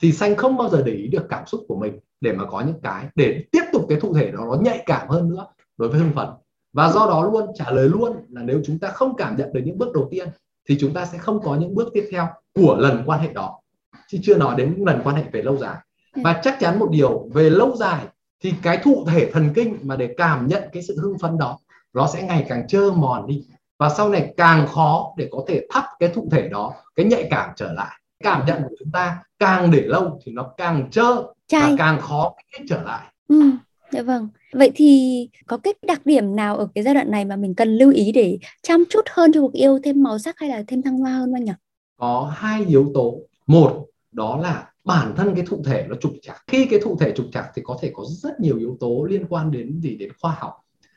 thì 0.03 0.13
xanh 0.13 0.37
không 0.37 0.57
bao 0.57 0.69
giờ 0.69 0.83
để 0.87 0.93
ý 0.93 1.07
được 1.07 1.27
cảm 1.29 1.47
xúc 1.47 1.61
của 1.69 1.77
mình 1.77 1.99
để 2.21 2.33
mà 2.33 2.45
có 2.45 2.61
những 2.61 2.81
cái 2.83 3.07
để 3.15 3.45
tiếp 3.53 3.63
tục 3.73 3.87
cái 3.89 4.01
thụ 4.01 4.15
thể 4.15 4.31
đó 4.31 4.39
nó 4.45 4.55
nhạy 4.61 4.83
cảm 4.87 5.09
hơn 5.09 5.29
nữa 5.29 5.47
đối 5.77 5.89
với 5.89 5.99
hưng 5.99 6.13
phấn. 6.15 6.29
Và 6.73 6.93
do 6.93 7.07
đó 7.07 7.31
luôn 7.33 7.47
trả 7.55 7.71
lời 7.71 7.89
luôn 7.89 8.13
là 8.29 8.43
nếu 8.43 8.61
chúng 8.65 8.79
ta 8.79 8.89
không 8.89 9.17
cảm 9.17 9.37
nhận 9.37 9.53
được 9.53 9.61
những 9.65 9.79
bước 9.79 9.93
đầu 9.95 10.09
tiên 10.11 10.29
thì 10.69 10.77
chúng 10.81 10.95
ta 10.95 11.07
sẽ 11.07 11.19
không 11.19 11.41
có 11.43 11.57
những 11.57 11.75
bước 11.75 11.89
tiếp 11.95 12.09
theo 12.13 12.29
của 12.55 12.77
lần 12.79 13.03
quan 13.07 13.21
hệ 13.21 13.33
đó. 13.33 13.61
Chứ 14.09 14.19
chưa 14.23 14.37
nói 14.37 14.55
đến 14.57 14.75
lần 14.87 15.01
quan 15.05 15.17
hệ 15.17 15.25
về 15.33 15.43
lâu 15.43 15.57
dài. 15.57 15.77
Và 16.25 16.41
chắc 16.43 16.57
chắn 16.61 16.79
một 16.79 16.89
điều 16.91 17.29
về 17.35 17.51
lâu 17.51 17.77
dài 17.77 18.05
thì 18.43 18.55
cái 18.63 18.77
thụ 18.77 19.05
thể 19.07 19.31
thần 19.33 19.51
kinh 19.55 19.79
mà 19.83 19.97
để 19.97 20.15
cảm 20.17 20.47
nhận 20.47 20.63
cái 20.73 20.83
sự 20.83 20.97
hưng 21.03 21.19
phấn 21.19 21.39
đó 21.39 21.59
nó 21.93 22.07
sẽ 22.07 22.23
ngày 22.23 22.47
càng 22.49 22.67
trơ 22.69 22.91
mòn 22.91 23.27
đi. 23.27 23.45
Và 23.79 23.89
sau 23.89 24.09
này 24.09 24.35
càng 24.37 24.67
khó 24.67 25.15
để 25.17 25.29
có 25.31 25.45
thể 25.49 25.67
thắp 25.71 25.85
cái 25.99 26.09
thụ 26.09 26.29
thể 26.31 26.49
đó 26.49 26.75
cái 26.97 27.07
nhạy 27.07 27.27
cảm 27.31 27.51
trở 27.57 27.73
lại. 27.73 28.01
Cảm 28.25 28.47
nhận 28.47 28.63
của 28.63 28.75
chúng 28.79 28.91
ta 28.93 29.19
càng 29.39 29.71
để 29.71 29.81
lâu 29.81 30.21
thì 30.25 30.33
nó 30.33 30.51
càng 30.57 30.91
trơ 30.91 31.23
Chai. 31.47 31.71
và 31.71 31.77
càng 31.79 32.01
khó 32.01 32.35
kết 32.53 32.65
trở 32.69 32.83
lại. 32.83 33.07
Ừ, 33.29 33.51
dạ 33.93 34.03
vâng. 34.03 34.29
Vậy 34.53 34.73
thì 34.75 35.29
có 35.47 35.57
cái 35.57 35.75
đặc 35.87 36.07
điểm 36.07 36.37
nào 36.37 36.57
ở 36.57 36.69
cái 36.75 36.85
giai 36.85 36.95
đoạn 36.95 37.11
này 37.11 37.25
mà 37.25 37.37
mình 37.37 37.55
cần 37.55 37.77
lưu 37.77 37.93
ý 37.93 38.13
để 38.13 38.39
chăm 38.63 38.85
chút 38.91 39.05
hơn 39.11 39.33
cho 39.33 39.41
cuộc 39.41 39.53
yêu 39.53 39.79
thêm 39.85 40.03
màu 40.03 40.19
sắc 40.19 40.39
hay 40.39 40.49
là 40.49 40.63
thêm 40.67 40.83
thăng 40.83 40.99
hoa 40.99 41.13
hơn 41.13 41.33
anh 41.33 41.45
nhỉ? 41.45 41.53
Có 41.97 42.33
hai 42.37 42.65
yếu 42.65 42.91
tố. 42.95 43.19
Một 43.47 43.87
đó 44.13 44.39
là 44.43 44.72
bản 44.85 45.15
thân 45.17 45.35
cái 45.35 45.45
thụ 45.49 45.63
thể 45.65 45.87
nó 45.89 45.97
trục 46.01 46.13
trặc 46.23 46.43
khi 46.47 46.67
cái 46.71 46.81
thụ 46.83 46.97
thể 47.01 47.13
trục 47.17 47.27
trặc 47.33 47.45
thì 47.55 47.63
có 47.65 47.79
thể 47.83 47.91
có 47.95 48.05
rất 48.09 48.41
nhiều 48.41 48.59
yếu 48.59 48.77
tố 48.81 49.07
liên 49.11 49.27
quan 49.29 49.51
đến 49.51 49.81
gì 49.81 49.97
đến 49.97 50.13
khoa 50.21 50.37
học 50.39 50.53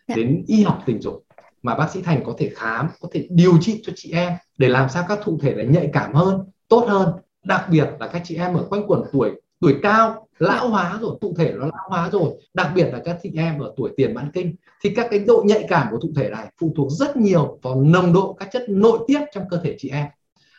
dạ. 0.08 0.16
đến 0.16 0.44
y 0.48 0.64
học 0.64 0.84
tình 0.86 1.02
dục 1.02 1.26
mà 1.62 1.76
bác 1.76 1.92
sĩ 1.92 2.02
Thành 2.02 2.24
có 2.26 2.36
thể 2.38 2.50
khám, 2.56 2.88
có 3.00 3.10
thể 3.12 3.28
điều 3.30 3.58
trị 3.62 3.82
cho 3.84 3.94
chị 3.96 4.12
em 4.12 4.34
để 4.58 4.70
làm 4.70 4.90
sao 4.90 5.06
các 5.08 5.20
thụ 5.24 5.40
thể 5.42 5.56
lại 5.56 5.66
nhạy 5.66 5.90
cảm 5.94 6.14
hơn, 6.14 6.40
tốt 6.68 6.86
hơn. 6.88 7.10
Đặc 7.44 7.66
biệt 7.72 7.88
là 8.00 8.08
các 8.08 8.22
chị 8.26 8.36
em 8.36 8.54
ở 8.54 8.66
quanh 8.70 8.84
quần 8.88 9.04
tuổi 9.12 9.32
tuổi 9.60 9.76
cao 9.82 10.28
lão 10.40 10.70
hóa 10.70 10.98
rồi 11.02 11.18
thụ 11.22 11.34
thể 11.38 11.54
nó 11.54 11.66
lão 11.66 11.90
hóa 11.90 12.10
rồi 12.12 12.34
đặc 12.54 12.72
biệt 12.76 12.90
là 12.92 13.02
các 13.06 13.18
chị 13.24 13.32
em 13.36 13.60
ở 13.60 13.74
tuổi 13.78 13.92
tiền 13.98 14.14
mãn 14.14 14.32
kinh 14.32 14.56
thì 14.84 14.90
các 14.96 15.08
cái 15.10 15.20
độ 15.20 15.44
nhạy 15.46 15.66
cảm 15.70 15.88
của 15.92 16.00
thụ 16.00 16.10
thể 16.16 16.30
này 16.30 16.48
phụ 16.62 16.74
thuộc 16.76 16.92
rất 16.92 17.18
nhiều 17.18 17.60
vào 17.62 17.82
nồng 17.82 18.14
độ 18.14 18.34
các 18.40 18.50
chất 18.52 18.70
nội 18.70 19.00
tiết 19.08 19.22
trong 19.34 19.44
cơ 19.50 19.60
thể 19.64 19.76
chị 19.80 19.90
em 19.90 20.08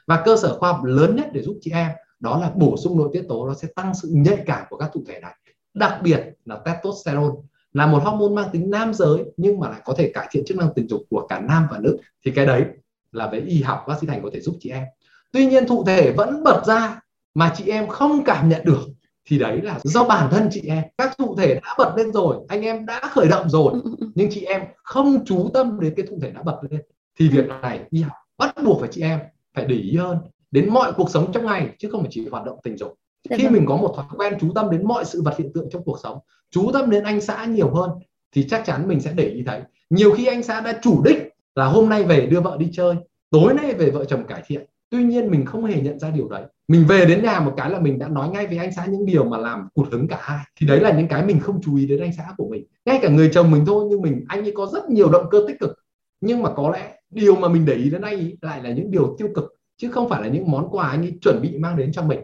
và 0.07 0.23
cơ 0.25 0.37
sở 0.37 0.59
khoa 0.59 0.73
học 0.73 0.85
lớn 0.85 1.17
nhất 1.17 1.29
để 1.33 1.43
giúp 1.43 1.59
chị 1.61 1.71
em 1.71 1.91
đó 2.20 2.38
là 2.40 2.50
bổ 2.57 2.76
sung 2.76 2.98
nội 2.98 3.11
tiết 3.12 3.22
tố 3.29 3.46
nó 3.46 3.55
sẽ 3.55 3.68
tăng 3.76 3.94
sự 3.94 4.09
nhạy 4.12 4.42
cảm 4.46 4.64
của 4.70 4.76
các 4.76 4.90
thụ 4.94 5.02
thể 5.09 5.20
này. 5.20 5.35
Đặc 5.74 5.98
biệt 6.02 6.20
là 6.44 6.57
testosterone 6.57 7.35
là 7.72 7.87
một 7.87 8.02
hormone 8.02 8.42
mang 8.42 8.48
tính 8.52 8.70
nam 8.70 8.94
giới 8.94 9.24
nhưng 9.37 9.61
mà 9.61 9.68
lại 9.70 9.81
có 9.85 9.94
thể 9.98 10.11
cải 10.14 10.29
thiện 10.31 10.44
chức 10.44 10.57
năng 10.57 10.68
tình 10.74 10.88
dục 10.88 11.00
của 11.11 11.26
cả 11.29 11.40
nam 11.40 11.66
và 11.70 11.79
nữ. 11.79 11.96
Thì 12.24 12.31
cái 12.31 12.46
đấy 12.46 12.64
là 13.12 13.26
với 13.26 13.40
y 13.40 13.62
học 13.62 13.85
bác 13.88 13.94
sĩ 14.00 14.07
thành 14.07 14.22
có 14.22 14.31
thể 14.33 14.40
giúp 14.40 14.57
chị 14.61 14.70
em. 14.70 14.85
Tuy 15.33 15.46
nhiên 15.46 15.66
thụ 15.66 15.85
thể 15.85 16.12
vẫn 16.12 16.44
bật 16.44 16.62
ra 16.66 17.00
mà 17.35 17.52
chị 17.57 17.64
em 17.70 17.88
không 17.88 18.24
cảm 18.24 18.48
nhận 18.48 18.64
được. 18.64 18.81
Thì 19.29 19.38
đấy 19.38 19.61
là 19.62 19.79
do 19.85 20.05
bản 20.05 20.29
thân 20.31 20.48
chị 20.50 20.62
em. 20.68 20.85
Các 20.98 21.18
thụ 21.18 21.37
thể 21.37 21.55
đã 21.55 21.74
bật 21.79 21.94
lên 21.96 22.12
rồi 22.12 22.37
anh 22.48 22.62
em 22.62 22.87
đã 22.87 23.00
khởi 23.11 23.29
động 23.29 23.48
rồi 23.48 23.72
nhưng 24.14 24.31
chị 24.31 24.44
em 24.44 24.62
không 24.83 25.24
chú 25.24 25.50
tâm 25.55 25.81
đến 25.81 25.94
cái 25.96 26.07
thụ 26.07 26.18
thể 26.22 26.31
đã 26.31 26.42
bật 26.42 26.61
lên. 26.70 26.81
Thì 27.18 27.29
việc 27.29 27.46
này 27.62 27.81
y 27.90 28.02
học 28.02 28.16
bắt 28.38 28.55
buộc 28.64 28.81
phải 28.81 28.88
chị 28.92 29.02
em 29.02 29.20
phải 29.55 29.64
để 29.64 29.76
ý 29.76 29.96
hơn 29.96 30.18
đến 30.50 30.70
mọi 30.70 30.92
cuộc 30.92 31.11
sống 31.11 31.32
trong 31.32 31.46
ngày 31.46 31.68
chứ 31.78 31.88
không 31.92 32.00
phải 32.00 32.11
chỉ 32.12 32.28
hoạt 32.28 32.44
động 32.44 32.59
tình 32.62 32.76
dục. 32.76 32.94
Dạ 33.30 33.37
khi 33.37 33.44
vâng. 33.44 33.52
mình 33.52 33.66
có 33.66 33.76
một 33.76 33.92
thói 33.96 34.04
quen 34.16 34.35
chú 34.40 34.52
tâm 34.54 34.70
đến 34.70 34.87
mọi 34.87 35.04
sự 35.04 35.22
vật 35.22 35.35
hiện 35.38 35.52
tượng 35.54 35.68
trong 35.70 35.82
cuộc 35.85 35.98
sống 36.02 36.18
chú 36.50 36.70
tâm 36.72 36.90
đến 36.90 37.04
anh 37.04 37.20
xã 37.20 37.44
nhiều 37.44 37.70
hơn 37.74 37.90
thì 38.35 38.48
chắc 38.48 38.62
chắn 38.64 38.88
mình 38.88 39.00
sẽ 39.00 39.12
để 39.16 39.24
ý 39.24 39.42
thấy. 39.46 39.61
Nhiều 39.90 40.12
khi 40.12 40.26
anh 40.26 40.42
xã 40.42 40.61
đã 40.61 40.78
chủ 40.82 41.02
đích 41.04 41.18
là 41.54 41.64
hôm 41.64 41.88
nay 41.88 42.04
về 42.04 42.26
đưa 42.26 42.40
vợ 42.40 42.56
đi 42.59 42.68
chơi 42.72 42.94
tối 43.30 43.54
nay 43.54 43.74
về 43.74 43.90
vợ 43.90 44.04
chồng 44.04 44.26
cải 44.26 44.42
thiện. 44.46 44.66
Tuy 44.90 45.04
nhiên 45.04 45.30
mình 45.30 45.44
không 45.44 45.64
hề 45.64 45.80
nhận 45.80 45.98
ra 45.98 46.11
điều 46.11 46.28
đấy. 46.28 46.42
Mình 46.68 46.85
về 46.88 47.04
đến 47.04 47.22
nhà 47.22 47.40
một 47.40 47.52
cái 47.56 47.70
là 47.70 47.80
mình 47.80 47.98
đã 47.98 48.09
nói 48.09 48.28
ngay 48.28 48.46
với 48.46 48.59
anh 48.59 48.72
xã 48.72 48.87
những 48.87 49.06
điều 49.06 49.24
mà 49.24 49.38
làm 49.38 49.68
cụt 49.74 49.88
hứng 49.92 50.09
cả 50.09 50.18
hai. 50.20 50.44
Thì 50.61 50.66
đấy 50.66 50.80
là 50.80 50.92
những 50.92 51.09
cái 51.09 51.24
mình 51.24 51.40
không 51.40 51.61
chú 51.62 51.76
ý 51.76 51.87
đến 51.87 52.00
anh 52.00 52.12
xã 52.16 52.24
của 52.37 52.48
mình. 52.48 52.64
Ngay 52.85 52.98
cả 53.02 53.09
người 53.09 53.30
chồng 53.32 53.50
mình 53.50 53.64
thôi 53.66 53.87
nhưng 53.90 54.02
mình 54.02 54.24
anh 54.28 54.42
ấy 54.42 54.52
có 54.56 54.66
rất 54.66 54.90
nhiều 54.90 55.09
động 55.09 55.26
cơ 55.30 55.44
tích 55.48 55.56
cực. 55.61 55.78
Nhưng 56.20 56.42
mà 56.42 56.50
có 56.56 56.70
lẽ 56.70 56.92
điều 57.11 57.37
mà 57.37 57.48
mình 57.48 57.64
để 57.64 57.74
ý 57.74 57.90
đến 57.90 58.02
anh 58.02 58.14
ấy 58.14 58.38
lại 58.40 58.62
là 58.62 58.70
những 58.70 58.90
điều 58.90 59.16
tiêu 59.18 59.28
cực 59.35 59.44
chứ 59.77 59.91
không 59.91 60.09
phải 60.09 60.23
là 60.23 60.29
những 60.29 60.51
món 60.51 60.69
quà 60.71 60.89
anh 60.89 61.03
ấy 61.03 61.19
chuẩn 61.23 61.41
bị 61.43 61.59
mang 61.59 61.77
đến 61.77 61.93
cho 61.93 62.03
mình, 62.03 62.21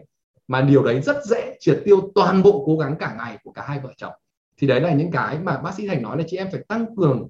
mà 0.47 0.61
điều 0.61 0.83
đấy 0.83 1.01
rất 1.01 1.25
dễ 1.25 1.57
triệt 1.59 1.81
tiêu 1.85 2.11
toàn 2.15 2.43
bộ 2.43 2.63
cố 2.67 2.77
gắng 2.77 2.95
cả 2.99 3.15
ngày 3.17 3.37
của 3.43 3.51
cả 3.51 3.63
hai 3.67 3.79
vợ 3.79 3.93
chồng. 3.97 4.13
Thì 4.57 4.67
đấy 4.67 4.81
là 4.81 4.93
những 4.93 5.11
cái 5.11 5.39
mà 5.39 5.57
bác 5.57 5.73
sĩ 5.73 5.87
thành 5.87 6.01
nói 6.01 6.17
là 6.17 6.23
chị 6.27 6.37
em 6.37 6.47
phải 6.51 6.61
tăng 6.67 6.95
cường 6.95 7.27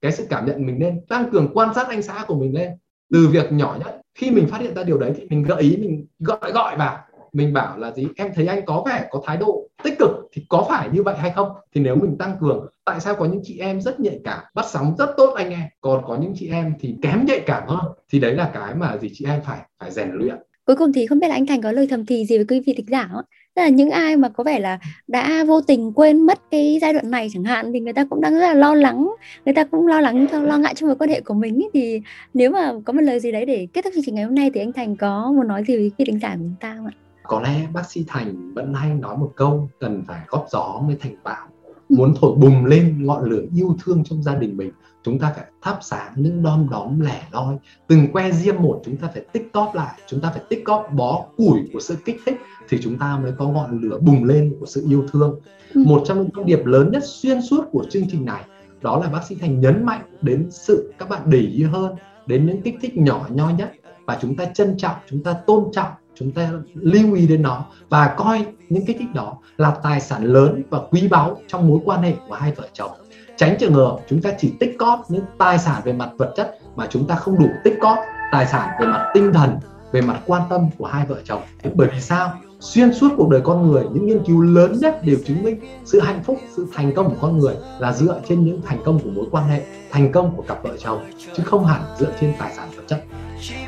cái 0.00 0.12
sự 0.12 0.26
cảm 0.30 0.46
nhận 0.46 0.66
mình 0.66 0.80
lên, 0.80 1.06
tăng 1.08 1.30
cường 1.30 1.50
quan 1.54 1.74
sát 1.74 1.88
anh 1.88 2.02
xã 2.02 2.24
của 2.26 2.34
mình 2.34 2.54
lên. 2.54 2.70
Từ 3.12 3.28
việc 3.28 3.52
nhỏ 3.52 3.76
nhất, 3.84 4.00
khi 4.14 4.30
mình 4.30 4.46
phát 4.46 4.60
hiện 4.60 4.74
ra 4.74 4.84
điều 4.84 4.98
đấy 4.98 5.12
thì 5.16 5.26
mình 5.30 5.42
gợi 5.42 5.62
ý, 5.62 5.76
mình 5.76 6.06
gọi 6.18 6.52
gọi 6.52 6.76
vào 6.76 7.04
mình 7.32 7.52
bảo 7.52 7.78
là 7.78 7.90
gì 7.90 8.06
em 8.16 8.30
thấy 8.34 8.46
anh 8.46 8.64
có 8.66 8.82
vẻ 8.86 9.06
có 9.10 9.22
thái 9.26 9.36
độ 9.36 9.68
tích 9.82 9.94
cực 9.98 10.10
thì 10.32 10.46
có 10.48 10.66
phải 10.68 10.88
như 10.92 11.02
vậy 11.02 11.14
hay 11.18 11.30
không 11.30 11.48
thì 11.74 11.80
nếu 11.80 11.96
mình 11.96 12.16
tăng 12.18 12.36
cường, 12.40 12.66
tại 12.84 13.00
sao 13.00 13.14
có 13.14 13.24
những 13.24 13.40
chị 13.44 13.58
em 13.58 13.80
rất 13.80 14.00
nhạy 14.00 14.20
cảm, 14.24 14.40
bắt 14.54 14.66
sóng 14.68 14.94
rất 14.98 15.14
tốt 15.16 15.34
anh 15.36 15.50
em 15.50 15.68
còn 15.80 16.02
có 16.06 16.16
những 16.16 16.32
chị 16.36 16.48
em 16.48 16.74
thì 16.80 16.94
kém 17.02 17.24
nhạy 17.26 17.40
cảm 17.46 17.62
hơn 17.66 17.92
thì 18.12 18.20
đấy 18.20 18.34
là 18.34 18.50
cái 18.54 18.74
mà 18.74 18.96
gì 18.96 19.10
chị 19.12 19.24
em 19.28 19.40
phải 19.44 19.58
phải 19.78 19.90
rèn 19.90 20.10
luyện 20.12 20.36
cuối 20.66 20.76
cùng 20.76 20.92
thì 20.92 21.06
không 21.06 21.18
biết 21.18 21.28
là 21.28 21.34
anh 21.34 21.46
Thành 21.46 21.62
có 21.62 21.72
lời 21.72 21.86
thầm 21.90 22.06
thì 22.06 22.24
gì 22.24 22.36
với 22.36 22.44
quý 22.48 22.60
vị 22.66 22.74
thính 22.76 22.86
giả 22.88 23.08
không? 23.12 23.24
Tức 23.54 23.62
là 23.62 23.68
những 23.68 23.90
ai 23.90 24.16
mà 24.16 24.28
có 24.28 24.44
vẻ 24.44 24.58
là 24.60 24.78
đã 25.06 25.44
vô 25.44 25.60
tình 25.60 25.92
quên 25.92 26.26
mất 26.26 26.40
cái 26.50 26.78
giai 26.80 26.92
đoạn 26.92 27.10
này 27.10 27.28
chẳng 27.32 27.44
hạn 27.44 27.72
thì 27.72 27.80
người 27.80 27.92
ta 27.92 28.04
cũng 28.10 28.20
đang 28.20 28.32
rất 28.32 28.40
là 28.40 28.54
lo 28.54 28.74
lắng, 28.74 29.08
người 29.44 29.54
ta 29.54 29.64
cũng 29.64 29.86
lo 29.86 30.00
lắng, 30.00 30.26
lo 30.42 30.58
ngại 30.58 30.74
trong 30.74 30.88
mối 30.88 30.96
quan 30.96 31.10
hệ 31.10 31.20
của 31.20 31.34
mình 31.34 31.58
ý. 31.58 31.66
thì 31.74 32.00
nếu 32.34 32.50
mà 32.50 32.72
có 32.84 32.92
một 32.92 33.00
lời 33.00 33.20
gì 33.20 33.32
đấy 33.32 33.46
để 33.46 33.66
kết 33.72 33.84
thúc 33.84 33.92
chương 33.94 34.04
trình 34.06 34.14
ngày 34.14 34.24
hôm 34.24 34.34
nay 34.34 34.50
thì 34.54 34.60
anh 34.60 34.72
Thành 34.72 34.96
có 34.96 35.32
muốn 35.36 35.48
nói 35.48 35.64
gì 35.64 35.76
với 35.76 35.92
quý 35.98 36.04
thính 36.04 36.18
giả 36.18 36.34
của 36.36 36.42
chúng 36.42 36.54
ta 36.60 36.74
không 36.76 36.86
ạ? 36.86 36.92
Có 37.22 37.40
lẽ 37.40 37.66
bác 37.72 37.90
sĩ 37.90 38.04
Thành 38.08 38.54
vẫn 38.54 38.74
hay 38.74 38.94
nói 38.94 39.16
một 39.16 39.32
câu 39.36 39.68
cần 39.80 40.04
phải 40.06 40.20
góp 40.28 40.46
gió 40.50 40.80
mới 40.86 40.96
thành 41.00 41.14
bão. 41.24 41.48
Muốn 41.88 42.14
thổi 42.20 42.36
bùng 42.36 42.64
lên 42.64 43.06
ngọn 43.06 43.24
lửa 43.24 43.42
yêu 43.54 43.76
thương 43.84 44.04
trong 44.04 44.22
gia 44.22 44.34
đình 44.34 44.56
mình 44.56 44.72
chúng 45.02 45.18
ta 45.18 45.32
phải 45.36 45.44
thắp 45.62 45.78
sáng 45.82 46.12
những 46.16 46.42
đom 46.42 46.68
đóm 46.70 47.00
lẻ 47.00 47.22
loi. 47.32 47.56
Từng 47.88 48.12
que 48.12 48.32
diêm 48.32 48.62
một 48.62 48.82
chúng 48.84 48.96
ta 48.96 49.08
phải 49.12 49.24
tích 49.32 49.52
cóp 49.52 49.74
lại 49.74 50.00
chúng 50.06 50.20
ta 50.20 50.30
phải 50.30 50.42
tích 50.48 50.64
cóp 50.64 50.88
bó 50.92 51.26
củi 51.36 51.60
của 51.72 51.80
sự 51.80 51.96
kích 52.04 52.20
thích 52.26 52.40
thì 52.68 52.78
chúng 52.82 52.98
ta 52.98 53.18
mới 53.22 53.32
có 53.38 53.48
ngọn 53.48 53.80
lửa 53.80 53.98
bùng 53.98 54.24
lên 54.24 54.56
của 54.60 54.66
sự 54.66 54.84
yêu 54.88 55.04
thương. 55.12 55.40
Ừ. 55.74 55.82
một 55.86 56.02
trong 56.06 56.18
những 56.18 56.30
thông 56.34 56.46
điệp 56.46 56.66
lớn 56.66 56.90
nhất 56.92 57.02
xuyên 57.06 57.42
suốt 57.42 57.64
của 57.72 57.84
chương 57.90 58.08
trình 58.10 58.24
này 58.24 58.44
đó 58.82 58.98
là 58.98 59.08
bác 59.08 59.24
sĩ 59.28 59.34
thành 59.34 59.60
nhấn 59.60 59.86
mạnh 59.86 60.02
đến 60.20 60.48
sự 60.50 60.92
các 60.98 61.08
bạn 61.08 61.22
để 61.24 61.38
ý 61.38 61.62
hơn 61.62 61.94
đến 62.26 62.46
những 62.46 62.62
kích 62.62 62.74
thích 62.80 62.96
nhỏ 62.96 63.26
nhoi 63.30 63.52
nhất 63.52 63.72
và 64.06 64.18
chúng 64.22 64.36
ta 64.36 64.44
trân 64.44 64.76
trọng 64.76 64.96
chúng 65.10 65.22
ta 65.22 65.32
tôn 65.46 65.64
trọng 65.72 65.92
chúng 66.14 66.32
ta 66.32 66.50
lưu 66.74 67.14
ý 67.14 67.26
đến 67.26 67.42
nó 67.42 67.64
và 67.88 68.14
coi 68.16 68.46
những 68.68 68.86
kích 68.86 68.96
thích 68.98 69.14
đó 69.14 69.36
là 69.56 69.70
tài 69.82 70.00
sản 70.00 70.24
lớn 70.24 70.62
và 70.70 70.78
quý 70.90 71.08
báu 71.08 71.40
trong 71.48 71.68
mối 71.68 71.78
quan 71.84 72.02
hệ 72.02 72.14
của 72.28 72.34
hai 72.34 72.52
vợ 72.52 72.68
chồng. 72.72 72.90
Tránh 73.36 73.56
trường 73.60 73.74
hợp 73.74 73.98
chúng 74.08 74.22
ta 74.22 74.30
chỉ 74.38 74.52
tích 74.60 74.76
cóp 74.78 75.00
những 75.08 75.24
tài 75.38 75.58
sản 75.58 75.82
về 75.84 75.92
mặt 75.92 76.10
vật 76.18 76.32
chất 76.36 76.58
mà 76.76 76.86
chúng 76.90 77.06
ta 77.06 77.14
không 77.14 77.38
đủ 77.38 77.48
tích 77.64 77.74
cóp 77.80 77.98
tài 78.32 78.46
sản 78.46 78.68
về 78.80 78.86
mặt 78.86 79.10
tinh 79.14 79.32
thần, 79.32 79.50
về 79.92 80.00
mặt 80.00 80.20
quan 80.26 80.42
tâm 80.50 80.68
của 80.78 80.86
hai 80.86 81.06
vợ 81.06 81.16
chồng. 81.24 81.42
Bởi 81.74 81.88
vì 81.92 82.00
sao? 82.00 82.32
Xuyên 82.60 82.94
suốt 82.94 83.08
cuộc 83.16 83.28
đời 83.28 83.40
con 83.44 83.70
người, 83.70 83.84
những 83.92 84.06
nghiên 84.06 84.24
cứu 84.24 84.42
lớn 84.42 84.78
nhất 84.80 85.00
đều 85.04 85.16
chứng 85.26 85.42
minh 85.42 85.60
sự 85.84 86.00
hạnh 86.00 86.22
phúc, 86.22 86.38
sự 86.56 86.66
thành 86.74 86.92
công 86.94 87.10
của 87.10 87.16
con 87.20 87.38
người 87.38 87.54
là 87.78 87.92
dựa 87.92 88.20
trên 88.28 88.44
những 88.44 88.62
thành 88.62 88.78
công 88.84 88.98
của 88.98 89.10
mối 89.10 89.24
quan 89.30 89.48
hệ, 89.48 89.62
thành 89.90 90.12
công 90.12 90.36
của 90.36 90.42
cặp 90.42 90.62
vợ 90.62 90.76
chồng, 90.78 91.04
chứ 91.36 91.42
không 91.46 91.64
hẳn 91.64 91.82
dựa 91.98 92.12
trên 92.20 92.32
tài 92.38 92.54
sản 92.54 92.68
vật 92.76 92.82
chất. 92.86 93.04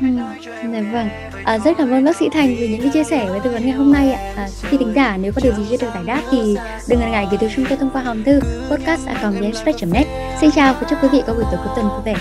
Ừ, 0.01 0.07
dạ 0.73 0.81
vâng. 0.91 1.09
À, 1.43 1.57
rất 1.57 1.77
cảm 1.77 1.91
ơn 1.91 2.05
bác 2.05 2.15
sĩ 2.15 2.29
Thành 2.29 2.55
vì 2.59 2.67
những 2.67 2.81
cái 2.81 2.89
chia 2.93 3.03
sẻ 3.03 3.25
với 3.29 3.39
tư 3.39 3.49
vấn 3.49 3.65
ngày 3.65 3.71
hôm 3.71 3.91
nay 3.91 4.11
ạ. 4.11 4.33
À, 4.35 4.47
khi 4.61 4.77
thính 4.77 4.93
giả 4.95 5.17
nếu 5.17 5.31
có 5.35 5.41
điều 5.43 5.53
gì 5.53 5.63
chưa 5.69 5.77
được 5.77 5.91
giải 5.93 6.03
đáp 6.05 6.21
thì 6.31 6.55
đừng 6.89 6.99
ngần 6.99 7.11
ngại 7.11 7.27
gửi 7.31 7.37
tới 7.37 7.49
chúng 7.55 7.65
tôi 7.69 7.77
thông 7.77 7.89
qua 7.89 8.01
hòm 8.01 8.23
thư 8.23 8.39
podcast 8.69 9.07
net 9.91 10.05
Xin 10.41 10.51
chào 10.51 10.73
và 10.73 10.87
chúc 10.89 10.99
quý 11.03 11.09
vị 11.11 11.21
có 11.27 11.33
buổi 11.33 11.43
tối 11.51 11.59
cuối 11.63 11.73
tuần 11.75 11.89
vui 11.89 12.01
vẻ. 12.05 12.15